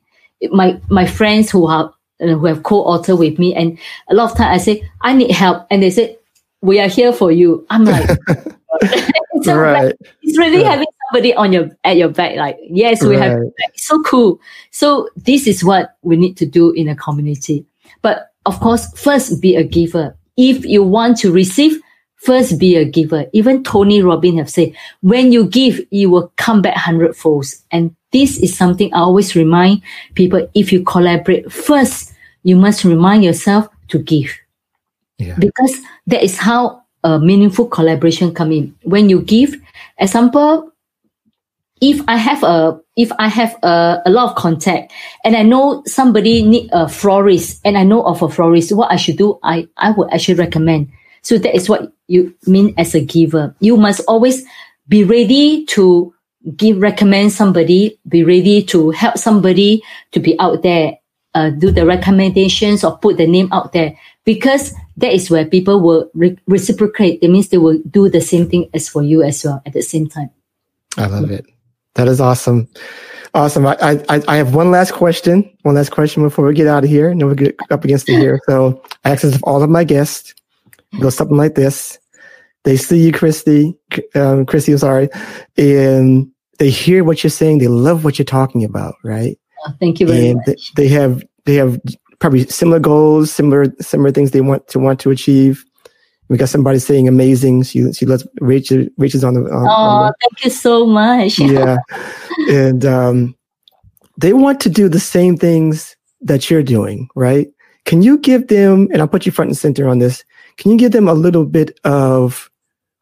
my 0.52 0.80
my 0.90 1.08
friends 1.08 1.50
who 1.50 1.66
are 1.66 1.92
who 2.20 2.46
have 2.46 2.64
co-author 2.64 3.16
with 3.16 3.40
me, 3.40 3.54
and 3.54 3.78
a 4.10 4.16
lot 4.16 4.32
of 4.32 4.38
time 4.38 4.54
I 4.54 4.58
say 4.58 4.88
I 5.02 5.14
need 5.14 5.32
help, 5.32 5.68
and 5.70 5.84
they 5.84 5.90
say 5.90 6.18
we 6.62 6.80
are 6.80 6.88
here 6.88 7.14
for 7.14 7.32
you. 7.32 7.66
I'm 7.70 7.86
like, 7.86 8.10
so 9.44 9.58
right. 9.58 9.86
Like, 9.86 9.96
it's 10.22 10.38
really 10.38 10.64
having 10.64 10.88
somebody 11.08 11.34
on 11.34 11.54
your 11.54 11.70
at 11.84 11.98
your 11.98 12.10
back. 12.10 12.36
Like, 12.36 12.58
yes, 12.62 13.04
we 13.04 13.18
right. 13.18 13.30
have 13.30 13.42
so 13.76 14.02
cool. 14.04 14.40
So 14.72 15.10
this 15.16 15.48
is 15.48 15.64
what 15.64 15.96
we 16.02 16.18
need 16.18 16.38
to 16.38 16.46
do 16.46 16.72
in 16.72 16.88
a 16.88 16.96
community. 16.96 17.66
But 18.02 18.32
of 18.46 18.60
course, 18.60 18.92
first 19.00 19.42
be 19.42 19.56
a 19.56 19.64
giver. 19.64 20.16
If 20.38 20.66
you 20.66 20.84
want 20.84 21.18
to 21.20 21.32
receive, 21.32 21.82
first 22.18 22.60
be 22.60 22.76
a 22.76 22.86
giver. 22.86 23.26
Even 23.34 23.64
Tony 23.64 24.02
Robbins 24.02 24.40
have 24.40 24.50
said, 24.50 24.74
when 25.02 25.32
you 25.32 25.48
give, 25.48 25.80
you 25.92 26.10
will 26.10 26.32
come 26.36 26.62
back 26.62 26.76
hundredfold. 26.76 27.46
And 27.72 27.96
this 28.12 28.38
is 28.38 28.56
something 28.56 28.94
I 28.94 29.00
always 29.00 29.36
remind 29.36 29.82
people. 30.16 30.48
If 30.54 30.72
you 30.72 30.84
collaborate 30.84 31.52
first, 31.52 32.14
you 32.44 32.56
must 32.56 32.84
remind 32.84 33.24
yourself 33.24 33.68
to 33.90 34.00
give. 34.00 34.36
Yeah. 35.18 35.36
Because 35.40 35.78
that 36.08 36.24
is 36.24 36.38
how 36.38 36.84
a 37.04 37.20
meaningful 37.20 37.68
collaboration 37.68 38.34
come 38.34 38.52
in. 38.52 38.76
When 38.84 39.10
you 39.10 39.22
give, 39.22 39.56
example, 39.98 40.72
if 41.82 42.02
I 42.08 42.18
have 42.18 42.44
a 42.44 42.80
if 42.96 43.12
I 43.20 43.28
have 43.28 43.56
a, 43.62 44.02
a 44.06 44.10
lot 44.10 44.32
of 44.32 44.36
contact 44.36 44.92
and 45.24 45.36
I 45.36 45.44
know 45.44 45.84
somebody 45.86 46.42
need 46.42 46.70
a 46.74 46.90
florist 46.90 47.62
and 47.64 47.78
I 47.78 47.84
know 47.84 48.04
of 48.04 48.24
a 48.24 48.30
florist, 48.30 48.72
what 48.72 48.92
I 48.92 48.96
should 48.96 49.18
do, 49.18 49.38
I, 49.44 49.68
I 49.78 49.92
would 49.92 50.12
actually 50.12 50.34
recommend. 50.34 50.92
So 51.28 51.38
that 51.38 51.54
is 51.54 51.68
what 51.68 51.92
you 52.08 52.34
mean 52.48 52.74
as 52.78 52.96
a 52.96 53.04
giver. 53.04 53.54
You 53.60 53.76
must 53.76 54.00
always 54.08 54.46
be 54.88 55.04
ready 55.04 55.66
to 55.66 56.16
give 56.56 56.78
recommend 56.78 57.34
somebody, 57.34 58.00
be 58.08 58.24
ready 58.24 58.64
to 58.72 58.92
help 58.92 59.18
somebody 59.18 59.84
to 60.14 60.22
be 60.22 60.40
out 60.40 60.64
there, 60.64 60.98
uh, 61.36 61.50
do 61.50 61.70
the 61.70 61.86
recommendations 61.86 62.82
or 62.86 62.98
put 62.98 63.18
the 63.18 63.28
name 63.28 63.50
out 63.52 63.74
there 63.74 64.00
because 64.24 64.74
that 64.96 65.12
is 65.12 65.30
where 65.30 65.44
people 65.44 65.82
will 65.82 66.10
re- 66.14 66.40
reciprocate. 66.48 67.20
It 67.22 67.28
means 67.28 67.50
they 67.50 67.58
will 67.58 67.82
do 67.92 68.08
the 68.08 68.22
same 68.22 68.48
thing 68.50 68.70
as 68.74 68.88
for 68.88 69.04
you 69.04 69.22
as 69.22 69.44
well 69.44 69.62
at 69.66 69.74
the 69.74 69.82
same 69.82 70.08
time. 70.08 70.30
I 70.96 71.08
love 71.08 71.30
it. 71.30 71.46
That 71.96 72.08
is 72.08 72.22
awesome. 72.22 72.70
Awesome. 73.34 73.68
I, 73.68 73.76
I, 74.08 74.24
I 74.30 74.38
have 74.38 74.56
one 74.56 74.72
last 74.72 74.94
question. 74.94 75.52
One 75.64 75.76
last 75.76 75.90
question 75.90 76.24
before 76.24 76.48
we 76.48 76.54
get 76.54 76.68
out 76.68 76.86
of 76.86 76.90
here. 76.90 77.10
And 77.10 77.20
then 77.20 77.28
we 77.28 77.36
get 77.36 77.58
up 77.70 77.84
against 77.84 78.08
it 78.08 78.18
here. 78.18 78.40
So 78.46 78.82
I 79.04 79.12
of 79.12 79.44
all 79.44 79.62
of 79.62 79.70
my 79.70 79.84
guests. 79.84 80.34
Goes 81.00 81.16
something 81.16 81.38
like 81.38 81.56
this. 81.56 82.00
They 82.64 82.76
see 82.76 83.06
you, 83.06 83.12
Christy, 83.14 83.76
um, 84.16 84.46
Christy, 84.46 84.74
I'm 84.74 84.78
sorry, 84.78 85.10
and 85.58 86.30
they 86.60 86.70
hear 86.70 87.04
what 87.04 87.24
you're 87.24 87.32
saying. 87.32 87.60
They 87.60 87.68
love 87.68 88.04
what 88.04 88.20
you're 88.20 88.26
talking 88.26 88.64
about, 88.64 88.96
right? 89.04 89.40
Oh, 89.66 89.72
thank 89.80 90.00
you 90.00 90.08
very 90.08 90.30
and 90.30 90.42
much. 90.46 90.74
They, 90.74 90.84
they 90.84 90.90
have 90.90 91.24
they 91.46 91.56
have 91.56 91.80
probably 92.20 92.46
similar 92.48 92.80
goals, 92.80 93.32
similar 93.32 93.74
similar 93.80 94.12
things 94.12 94.32
they 94.32 94.42
want 94.42 94.68
to 94.70 94.80
want 94.80 95.00
to 95.02 95.12
achieve. 95.12 95.64
We 96.30 96.38
got 96.38 96.50
somebody 96.50 96.80
saying 96.80 97.08
amazing. 97.08 97.64
She 97.64 97.92
she 97.94 98.06
lets 98.06 98.26
Rachel 98.42 98.86
Rachel's 98.98 99.24
on 99.24 99.36
the. 99.36 99.42
On, 99.42 99.66
oh, 99.66 99.70
on 99.70 100.08
the, 100.08 100.14
thank 100.22 100.44
you 100.44 100.50
so 100.50 100.86
much. 100.86 101.40
yeah, 101.40 101.78
and 102.50 102.86
um, 102.86 103.36
they 104.18 104.34
want 104.34 104.60
to 104.62 104.70
do 104.70 104.90
the 104.90 105.00
same 105.00 105.38
things 105.38 105.96
that 106.22 106.50
you're 106.50 106.64
doing, 106.64 107.08
right? 107.16 107.48
Can 107.86 108.02
you 108.02 108.18
give 108.18 108.48
them? 108.48 108.90
And 108.92 109.02
I'll 109.02 109.08
put 109.08 109.26
you 109.26 109.32
front 109.32 109.50
and 109.50 109.58
center 109.58 109.88
on 109.88 110.00
this. 110.00 110.24
Can 110.58 110.72
you 110.72 110.78
give 110.78 110.92
them 110.92 111.08
a 111.08 111.14
little 111.14 111.46
bit 111.46 111.80
of 111.84 112.50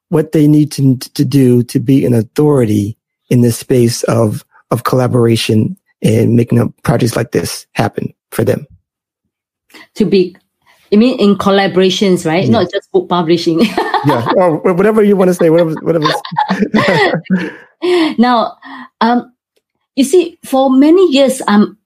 what 0.10 0.32
they 0.32 0.48
need 0.48 0.72
to 0.74 0.98
to 0.98 1.26
do 1.26 1.64
to 1.64 1.80
be 1.80 2.06
an 2.06 2.14
authority 2.14 2.98
in 3.30 3.42
this 3.42 3.58
space 3.58 4.04
of 4.04 4.46
of 4.72 4.84
collaboration 4.84 5.78
and 6.02 6.36
making 6.36 6.60
up 6.60 6.72
projects 6.84 7.16
like 7.16 7.32
this 7.32 7.66
happen 7.74 8.14
for 8.32 8.44
them? 8.44 8.68
To 9.96 10.06
be 10.06 10.36
I 10.92 10.98
mean 10.98 11.20
in 11.20 11.36
collaborations, 11.36 12.26
right? 12.26 12.46
Yeah. 12.46 12.52
Not 12.52 12.72
just 12.72 12.92
book 12.92 13.10
publishing. 13.10 13.62
yeah, 14.06 14.28
or 14.36 14.58
whatever 14.74 15.04
you 15.04 15.16
want 15.16 15.30
to 15.30 15.34
say, 15.34 15.50
whatever, 15.50 15.74
whatever. 15.82 16.08
now, 18.18 18.58
um, 19.02 19.34
you 19.96 20.04
see, 20.04 20.38
for 20.44 20.70
many 20.70 21.12
years, 21.12 21.42
um, 21.48 21.78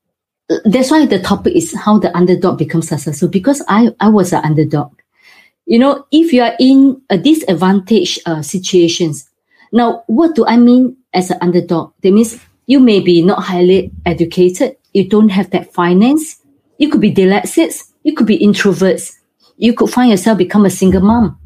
that's 0.66 0.92
why 0.92 1.06
the 1.06 1.20
topic 1.20 1.56
is 1.56 1.76
how 1.76 2.00
the 2.00 2.16
underdog 2.16 2.58
becomes 2.58 2.90
successful. 2.90 3.28
Because 3.28 3.64
I, 3.68 3.90
I 4.00 4.10
was 4.10 4.34
an 4.34 4.44
underdog. 4.44 4.94
You 5.70 5.78
know, 5.78 6.08
if 6.12 6.34
you 6.34 6.42
are 6.42 6.56
in 6.60 7.00
a 7.12 7.18
disadvantaged 7.20 8.22
uh, 8.26 8.42
situations, 8.42 9.30
now 9.72 10.04
what 10.08 10.34
do 10.34 10.44
I 10.48 10.58
mean 10.58 10.98
as 11.14 11.30
an 11.30 11.38
underdog? 11.42 11.94
That 12.02 12.12
means 12.12 12.42
you 12.66 12.80
may 12.80 13.00
be 13.00 13.22
not 13.22 13.44
highly 13.44 13.92
educated, 14.04 14.78
you 14.94 15.08
don't 15.08 15.30
have 15.30 15.52
that 15.52 15.72
finance, 15.72 16.42
you 16.80 16.90
could 16.90 17.02
be 17.02 17.14
dyslexic, 17.14 17.84
you 18.02 18.16
could 18.16 18.26
be 18.26 18.40
introverts. 18.40 19.14
You 19.58 19.76
could 19.76 19.92
find 19.92 20.10
yourself 20.10 20.40
become 20.40 20.66
a 20.66 20.72
single 20.72 21.02
mom. 21.02 21.38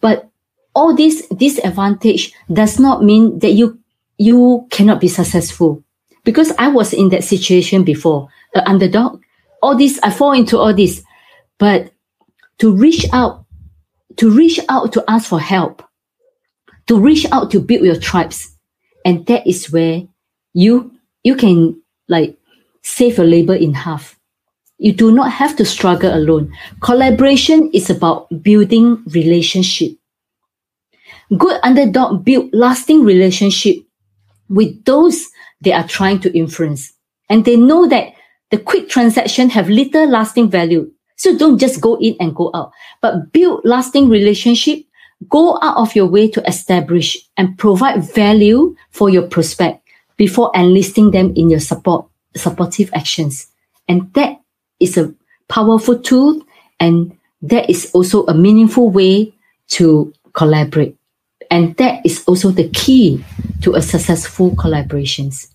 But 0.00 0.30
all 0.72 0.94
this 0.94 1.26
disadvantage 1.28 2.32
does 2.52 2.78
not 2.78 3.02
mean 3.02 3.40
that 3.40 3.52
you 3.54 3.80
you 4.18 4.68
cannot 4.70 5.00
be 5.00 5.08
successful. 5.08 5.82
Because 6.22 6.52
I 6.58 6.68
was 6.68 6.92
in 6.92 7.08
that 7.08 7.24
situation 7.24 7.82
before, 7.82 8.28
an 8.54 8.62
underdog. 8.66 9.20
All 9.62 9.76
this, 9.76 9.98
I 10.04 10.10
fall 10.10 10.30
into 10.30 10.58
all 10.58 10.72
this. 10.72 11.02
But 11.58 11.90
to 12.58 12.70
reach 12.70 13.06
out, 13.12 13.43
to 14.16 14.30
reach 14.30 14.60
out 14.68 14.92
to 14.92 15.04
ask 15.08 15.28
for 15.28 15.40
help, 15.40 15.82
to 16.86 17.00
reach 17.00 17.26
out 17.32 17.50
to 17.50 17.60
build 17.60 17.84
your 17.84 17.98
tribes. 17.98 18.56
And 19.04 19.26
that 19.26 19.46
is 19.46 19.70
where 19.70 20.02
you 20.52 20.92
you 21.22 21.36
can 21.36 21.82
like 22.08 22.38
save 22.82 23.18
your 23.18 23.26
labor 23.26 23.54
in 23.54 23.74
half 23.74 24.18
you 24.78 24.92
do 24.92 25.12
not 25.12 25.30
have 25.32 25.56
to 25.56 25.64
struggle 25.64 26.14
alone. 26.14 26.52
Collaboration 26.80 27.70
is 27.72 27.90
about 27.90 28.28
building 28.42 29.02
relationship. 29.06 29.92
Good 31.36 31.60
underdog 31.62 32.24
build 32.24 32.50
lasting 32.52 33.04
relationship 33.04 33.76
with 34.48 34.84
those 34.84 35.26
they 35.60 35.72
are 35.72 35.86
trying 35.86 36.20
to 36.20 36.36
influence. 36.36 36.92
And 37.30 37.44
they 37.44 37.56
know 37.56 37.86
that 37.88 38.12
the 38.50 38.58
quick 38.58 38.88
transaction 38.88 39.48
have 39.50 39.68
little 39.68 40.06
lasting 40.08 40.50
value. 40.50 40.92
So 41.16 41.36
don't 41.36 41.58
just 41.58 41.80
go 41.80 41.96
in 41.98 42.16
and 42.20 42.34
go 42.34 42.50
out, 42.54 42.72
but 43.00 43.32
build 43.32 43.62
lasting 43.64 44.08
relationship. 44.08 44.84
Go 45.28 45.58
out 45.62 45.76
of 45.76 45.94
your 45.94 46.06
way 46.06 46.28
to 46.30 46.46
establish 46.46 47.16
and 47.36 47.56
provide 47.56 48.04
value 48.12 48.76
for 48.90 49.08
your 49.08 49.26
prospect 49.26 49.86
before 50.16 50.50
enlisting 50.54 51.12
them 51.12 51.32
in 51.36 51.48
your 51.48 51.60
support, 51.60 52.06
supportive 52.36 52.90
actions. 52.92 53.46
And 53.88 54.12
that 54.14 54.40
is 54.80 54.96
a 54.98 55.14
powerful 55.48 55.98
tool 55.98 56.42
and 56.80 57.16
that 57.42 57.70
is 57.70 57.90
also 57.94 58.26
a 58.26 58.34
meaningful 58.34 58.90
way 58.90 59.32
to 59.68 60.12
collaborate. 60.32 60.96
And 61.50 61.76
that 61.76 62.04
is 62.04 62.24
also 62.26 62.50
the 62.50 62.68
key 62.70 63.24
to 63.62 63.74
a 63.74 63.82
successful 63.82 64.50
collaborations. 64.52 65.48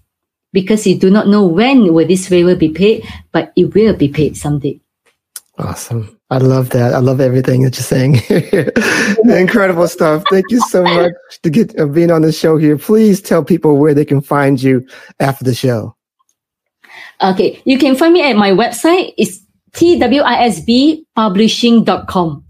Because 0.54 0.88
you 0.88 0.98
do 0.98 1.10
not 1.10 1.28
know 1.28 1.46
when 1.46 1.94
will 1.94 2.08
this 2.08 2.28
favor 2.28 2.56
be 2.56 2.70
paid, 2.70 3.06
but 3.32 3.52
it 3.56 3.74
will 3.76 3.96
be 3.96 4.08
paid 4.08 4.38
someday. 4.38 4.80
Awesome. 5.60 6.18
I 6.30 6.38
love 6.38 6.70
that. 6.70 6.94
I 6.94 7.00
love 7.00 7.20
everything 7.20 7.64
that 7.64 7.76
you're 7.76 7.84
saying. 7.84 8.22
Incredible 9.30 9.90
stuff. 9.90 10.24
Thank 10.30 10.46
you 10.50 10.62
so 10.62 10.84
much 10.84 11.12
to 11.44 11.50
get 11.50 11.78
uh, 11.78 11.86
being 11.86 12.12
on 12.12 12.22
the 12.22 12.32
show 12.32 12.56
here. 12.56 12.78
Please 12.78 13.22
tell 13.22 13.44
people 13.44 13.76
where 13.78 13.94
they 13.94 14.06
can 14.06 14.22
find 14.22 14.64
you 14.64 14.88
after 15.20 15.44
the 15.44 15.54
show. 15.54 15.98
Okay, 17.22 17.62
you 17.66 17.78
can 17.78 17.98
find 17.98 18.14
me 18.14 18.24
at 18.24 18.38
my 18.38 18.52
website. 18.52 19.14
It's 19.18 19.42
twisbpublishing.com. 19.72 22.46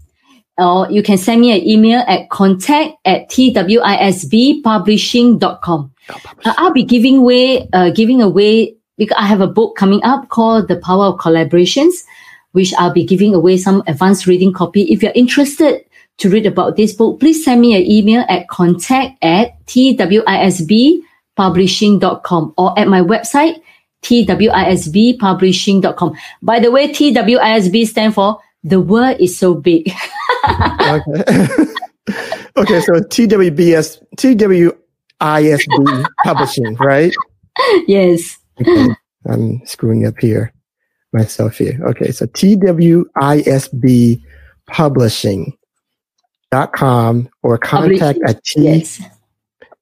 Or 0.58 0.90
you 0.90 1.02
can 1.02 1.18
send 1.18 1.40
me 1.40 1.52
an 1.52 1.66
email 1.66 2.04
at 2.06 2.30
contact 2.30 2.92
at 3.04 3.28
twisbpublishing.com. 3.30 5.92
Uh, 6.08 6.54
I'll 6.58 6.72
be 6.72 6.84
giving 6.84 7.16
away, 7.16 7.68
uh, 7.72 7.90
giving 7.90 8.22
away 8.22 8.76
because 8.98 9.16
I 9.18 9.26
have 9.26 9.40
a 9.40 9.48
book 9.48 9.74
coming 9.76 10.00
up 10.04 10.28
called 10.28 10.68
The 10.68 10.76
Power 10.76 11.06
of 11.06 11.18
Collaborations, 11.18 12.04
which 12.52 12.72
I'll 12.74 12.92
be 12.92 13.04
giving 13.04 13.34
away 13.34 13.56
some 13.56 13.82
advanced 13.86 14.26
reading 14.26 14.52
copy. 14.52 14.82
If 14.92 15.02
you're 15.02 15.12
interested 15.14 15.84
to 16.18 16.28
read 16.28 16.44
about 16.46 16.76
this 16.76 16.92
book, 16.92 17.18
please 17.20 17.44
send 17.44 17.60
me 17.60 17.74
an 17.74 17.82
email 17.82 18.24
at 18.28 18.48
contact 18.48 19.18
at 19.22 19.64
twisbpublishing.com 19.66 22.54
or 22.58 22.76
at 22.78 22.88
my 22.88 23.00
website, 23.00 23.62
twisbpublishing.com. 24.02 26.16
By 26.42 26.60
the 26.60 26.70
way, 26.70 26.92
TWISB 26.92 27.86
stand 27.86 28.14
for 28.14 28.38
the 28.62 28.78
world 28.80 29.18
is 29.20 29.38
so 29.38 29.54
big. 29.54 29.88
okay. 30.48 31.22
okay, 32.56 32.80
so 32.80 32.94
TWBS 33.00 34.02
TWISB 34.16 34.74
publishing, 36.24 36.74
right? 36.76 37.12
Yes. 37.86 38.38
Okay. 38.58 38.88
I'm 39.28 39.60
screwing 39.66 40.06
up 40.06 40.18
here 40.18 40.50
myself 41.12 41.58
here. 41.58 41.78
Okay, 41.86 42.10
so 42.12 42.26
TWISB 42.26 44.22
Publishing 44.66 45.56
dot 46.50 46.72
com 46.72 47.28
or 47.42 47.58
contact 47.58 48.20
publishing. 48.20 48.24
at 48.28 48.44
T 48.44 48.62
yes. 48.62 49.02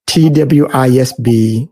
TWISB 0.08 1.68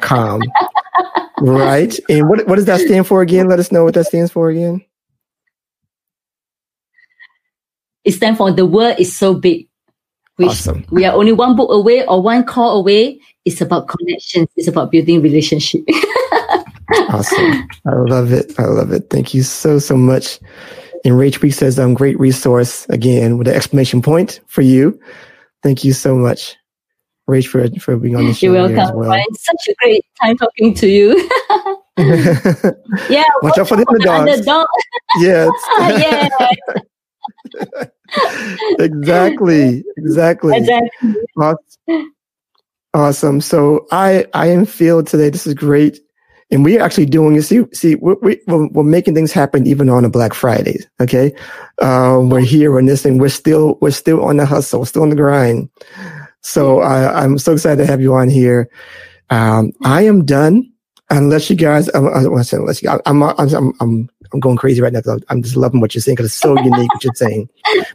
com. 0.00 0.42
right. 1.40 1.98
And 2.08 2.28
what, 2.28 2.46
what 2.46 2.56
does 2.56 2.64
that 2.66 2.80
stand 2.80 3.06
for 3.06 3.22
again? 3.22 3.48
Let 3.48 3.58
us 3.58 3.70
know 3.70 3.84
what 3.84 3.94
that 3.94 4.06
stands 4.06 4.32
for 4.32 4.50
again. 4.50 4.84
It 8.04 8.12
stands 8.12 8.38
for 8.38 8.52
the 8.52 8.66
world 8.66 8.96
is 8.98 9.14
so 9.16 9.34
big. 9.34 9.68
Which 10.36 10.48
awesome. 10.48 10.84
we 10.90 11.04
are 11.06 11.14
only 11.14 11.32
one 11.32 11.56
book 11.56 11.70
away 11.72 12.06
or 12.06 12.22
one 12.22 12.44
call 12.44 12.78
away. 12.78 13.18
It's 13.46 13.62
about 13.62 13.88
connections. 13.88 14.48
It's 14.54 14.68
about 14.68 14.90
building 14.90 15.22
relationship. 15.22 15.80
awesome. 17.10 17.68
I 17.86 17.94
love 17.94 18.32
it. 18.32 18.58
I 18.58 18.64
love 18.64 18.92
it. 18.92 19.10
Thank 19.10 19.34
you 19.34 19.42
so, 19.42 19.78
so 19.78 19.96
much. 19.96 20.38
And 21.04 21.14
Rach 21.14 21.40
Week 21.40 21.54
says, 21.54 21.78
um, 21.78 21.94
great 21.94 22.18
resource 22.18 22.86
again 22.88 23.38
with 23.38 23.48
an 23.48 23.54
exclamation 23.54 24.02
point 24.02 24.40
for 24.46 24.62
you. 24.62 24.98
Thank 25.62 25.84
you 25.84 25.92
so 25.92 26.16
much. 26.16 26.56
Rach, 27.28 27.46
for, 27.46 27.68
for 27.80 27.96
being 27.96 28.16
on 28.16 28.26
the 28.26 28.34
show. 28.34 28.52
You're 28.52 28.68
welcome. 28.68 28.96
Well. 28.96 29.12
It's 29.28 29.44
such 29.44 29.68
a 29.68 29.74
great 29.80 30.04
time 30.22 30.36
talking 30.36 30.74
to 30.74 30.88
you. 30.88 31.28
yeah. 33.08 33.24
Watch 33.42 33.58
out 33.58 33.68
for 33.68 33.76
the 33.76 33.86
underdogs. 33.88 34.68
Yes. 35.18 35.50
yeah. 37.60 37.86
exactly. 38.78 39.84
Exactly. 39.96 40.56
Exactly. 40.56 41.14
Awesome. 41.36 42.14
awesome. 42.94 43.40
So 43.40 43.86
I 43.90 44.26
I 44.34 44.48
am 44.48 44.66
filled 44.66 45.06
today. 45.08 45.30
This 45.30 45.46
is 45.46 45.54
great. 45.54 46.00
And 46.50 46.64
we're 46.64 46.82
actually 46.82 47.06
doing 47.06 47.40
see 47.42 47.64
see 47.72 47.96
we're, 47.96 48.16
we're, 48.22 48.68
we're 48.68 48.84
making 48.84 49.14
things 49.14 49.32
happen 49.32 49.66
even 49.66 49.88
on 49.88 50.04
a 50.04 50.08
Black 50.08 50.32
Friday. 50.32 50.78
Okay, 51.00 51.34
um, 51.82 52.30
we're 52.30 52.40
here 52.40 52.78
on 52.78 52.86
this, 52.86 53.04
and 53.04 53.20
we're 53.20 53.28
still 53.28 53.78
we're 53.80 53.90
still 53.90 54.24
on 54.24 54.36
the 54.36 54.46
hustle, 54.46 54.80
We're 54.80 54.86
still 54.86 55.02
on 55.02 55.10
the 55.10 55.16
grind. 55.16 55.68
So 56.42 56.80
I, 56.80 57.24
I'm 57.24 57.38
so 57.38 57.54
excited 57.54 57.84
to 57.84 57.86
have 57.90 58.00
you 58.00 58.14
on 58.14 58.28
here. 58.28 58.70
Um, 59.30 59.72
I 59.82 60.02
am 60.02 60.24
done 60.24 60.70
unless 61.10 61.50
you 61.50 61.56
guys, 61.56 61.88
I'm, 61.94 62.06
unless 62.06 62.52
you, 62.82 62.90
I'm, 63.06 63.22
I'm, 63.22 63.74
I'm, 63.80 64.08
I'm 64.32 64.40
going 64.40 64.56
crazy 64.56 64.80
right 64.80 64.92
now. 64.92 65.00
I'm 65.28 65.42
just 65.42 65.56
loving 65.56 65.80
what 65.80 65.94
you're 65.94 66.02
saying 66.02 66.16
because 66.16 66.26
it's 66.26 66.34
so 66.34 66.56
unique 66.60 66.92
what 66.92 67.04
you're 67.04 67.14
saying. 67.14 67.48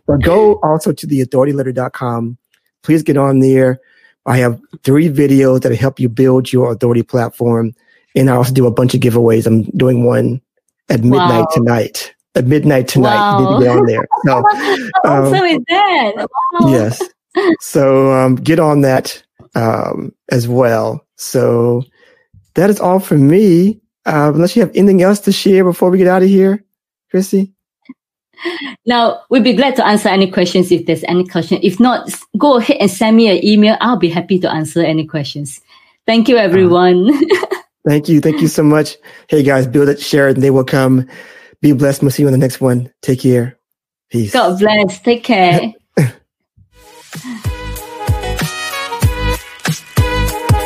But 0.06 0.22
go 0.24 0.60
also 0.64 0.92
to 0.92 1.08
theauthorityletter.com. 1.08 2.38
Please 2.84 3.04
get 3.04 3.18
on 3.18 3.40
there. 3.40 3.80
I 4.26 4.38
have 4.38 4.60
three 4.84 5.10
videos 5.10 5.62
that 5.62 5.76
help 5.76 6.00
you 6.00 6.10
build 6.10 6.52
your 6.54 6.72
authority 6.72 7.04
platform. 7.04 7.74
And 8.16 8.30
I 8.30 8.36
also 8.36 8.54
do 8.54 8.68
a 8.68 8.72
bunch 8.72 8.94
of 8.94 9.02
giveaways. 9.02 9.46
I'm 9.46 9.64
doing 9.72 10.04
one 10.06 10.42
at 10.90 11.02
midnight 11.02 11.46
wow. 11.46 11.48
tonight. 11.54 12.14
At 12.36 12.46
midnight 12.46 12.88
tonight. 12.88 13.16
Wow. 13.16 13.40
You 13.40 13.46
need 13.46 13.60
to 13.60 13.66
get 13.66 13.78
on 13.78 13.86
there. 13.86 14.08
So, 14.26 14.38
um, 15.10 15.26
awesome 15.26 15.46
is 15.46 15.60
that? 15.70 16.28
Wow. 16.60 16.72
Yes. 16.72 17.02
So 17.60 18.12
um, 18.14 18.36
get 18.36 18.60
on 18.60 18.82
that 18.82 19.22
um, 19.56 20.14
as 20.30 20.48
well. 20.48 21.06
So 21.16 21.84
that 22.56 22.70
is 22.70 22.80
all 22.80 23.00
for 23.00 23.18
me. 23.18 23.80
Uh, 24.06 24.32
unless 24.34 24.56
you 24.56 24.62
have 24.62 24.76
anything 24.76 25.02
else 25.02 25.20
to 25.22 25.32
share 25.32 25.64
before 25.64 25.92
we 25.92 25.98
get 25.98 26.08
out 26.08 26.24
of 26.24 26.30
here, 26.30 26.64
Christy. 27.12 27.54
Now, 28.86 29.22
we'd 29.30 29.44
be 29.44 29.54
glad 29.54 29.76
to 29.76 29.86
answer 29.86 30.10
any 30.10 30.30
questions 30.30 30.72
if 30.72 30.88
there's 30.88 31.04
any 31.04 31.28
question. 31.28 31.60
If 31.62 31.80
not, 31.80 32.10
go 32.38 32.58
ahead 32.58 32.78
and 32.80 32.90
send 32.90 33.16
me 33.18 33.30
an 33.30 33.46
email. 33.46 33.78
I'll 33.80 33.98
be 33.98 34.10
happy 34.10 34.40
to 34.40 34.52
answer 34.52 34.82
any 34.82 35.06
questions. 35.06 35.62
Thank 36.08 36.28
you, 36.28 36.38
everyone. 36.38 37.12
Uh, 37.14 37.46
thank 37.88 38.10
you. 38.10 38.22
Thank 38.22 38.42
you 38.42 38.48
so 38.48 38.64
much. 38.64 38.98
Hey, 39.28 39.44
guys, 39.44 39.68
build 39.68 39.90
it, 39.90 40.00
share 40.00 40.30
it, 40.30 40.36
and 40.36 40.44
they 40.44 40.52
will 40.52 40.64
come. 40.64 41.08
Be 41.62 41.74
blessed. 41.74 42.02
We'll 42.02 42.12
see 42.12 42.24
you 42.24 42.28
on 42.28 42.34
the 42.34 42.38
next 42.38 42.62
one. 42.62 42.92
Take 43.02 43.22
care. 43.22 43.58
Peace. 44.10 44.34
God 44.34 44.60
bless. 44.60 45.00
Take 45.00 45.24
care. 45.24 45.74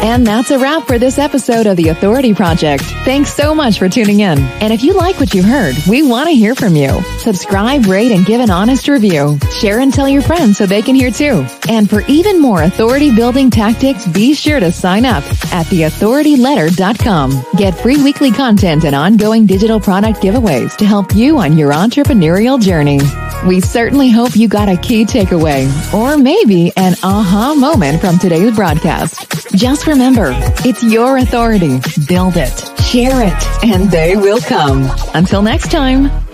And 0.05 0.23
that's 0.23 0.51
a 0.51 0.59
wrap 0.59 0.85
for 0.85 0.99
this 0.99 1.17
episode 1.17 1.65
of 1.65 1.77
The 1.77 1.89
Authority 1.89 2.35
Project. 2.35 2.83
Thanks 3.05 3.33
so 3.33 3.55
much 3.55 3.79
for 3.79 3.89
tuning 3.89 4.19
in. 4.19 4.37
And 4.37 4.71
if 4.71 4.83
you 4.83 4.93
like 4.93 5.19
what 5.19 5.33
you 5.33 5.41
heard, 5.41 5.75
we 5.89 6.03
want 6.03 6.29
to 6.29 6.35
hear 6.35 6.53
from 6.53 6.75
you. 6.75 7.01
Subscribe, 7.17 7.87
rate, 7.87 8.11
and 8.11 8.23
give 8.23 8.39
an 8.39 8.51
honest 8.51 8.87
review. 8.87 9.39
Share 9.51 9.79
and 9.79 9.91
tell 9.91 10.07
your 10.07 10.21
friends 10.21 10.59
so 10.59 10.67
they 10.67 10.83
can 10.83 10.93
hear 10.93 11.09
too. 11.09 11.43
And 11.67 11.89
for 11.89 12.01
even 12.01 12.39
more 12.39 12.61
authority 12.61 13.15
building 13.15 13.49
tactics, 13.49 14.05
be 14.05 14.35
sure 14.35 14.59
to 14.59 14.71
sign 14.71 15.05
up 15.05 15.23
at 15.51 15.65
theauthorityletter.com. 15.65 17.43
Get 17.57 17.75
free 17.75 17.97
weekly 17.97 18.29
content 18.29 18.85
and 18.85 18.95
ongoing 18.95 19.47
digital 19.47 19.79
product 19.79 20.21
giveaways 20.21 20.77
to 20.77 20.85
help 20.85 21.15
you 21.15 21.39
on 21.39 21.57
your 21.57 21.71
entrepreneurial 21.71 22.61
journey. 22.61 22.99
We 23.47 23.59
certainly 23.59 24.11
hope 24.11 24.35
you 24.35 24.47
got 24.47 24.69
a 24.69 24.77
key 24.77 25.05
takeaway 25.05 25.65
or 25.95 26.15
maybe 26.15 26.71
an 26.77 26.93
aha 27.01 27.55
moment 27.57 28.01
from 28.01 28.19
today's 28.19 28.55
broadcast. 28.55 29.51
Just 29.55 29.87
remember, 29.95 30.31
it's 30.65 30.83
your 30.83 31.17
authority. 31.17 31.79
Build 32.05 32.35
it, 32.35 32.81
share 32.81 33.23
it, 33.23 33.63
and 33.63 33.89
they 33.89 34.17
will 34.17 34.41
come. 34.41 34.89
Until 35.13 35.41
next 35.41 35.71
time. 35.71 36.24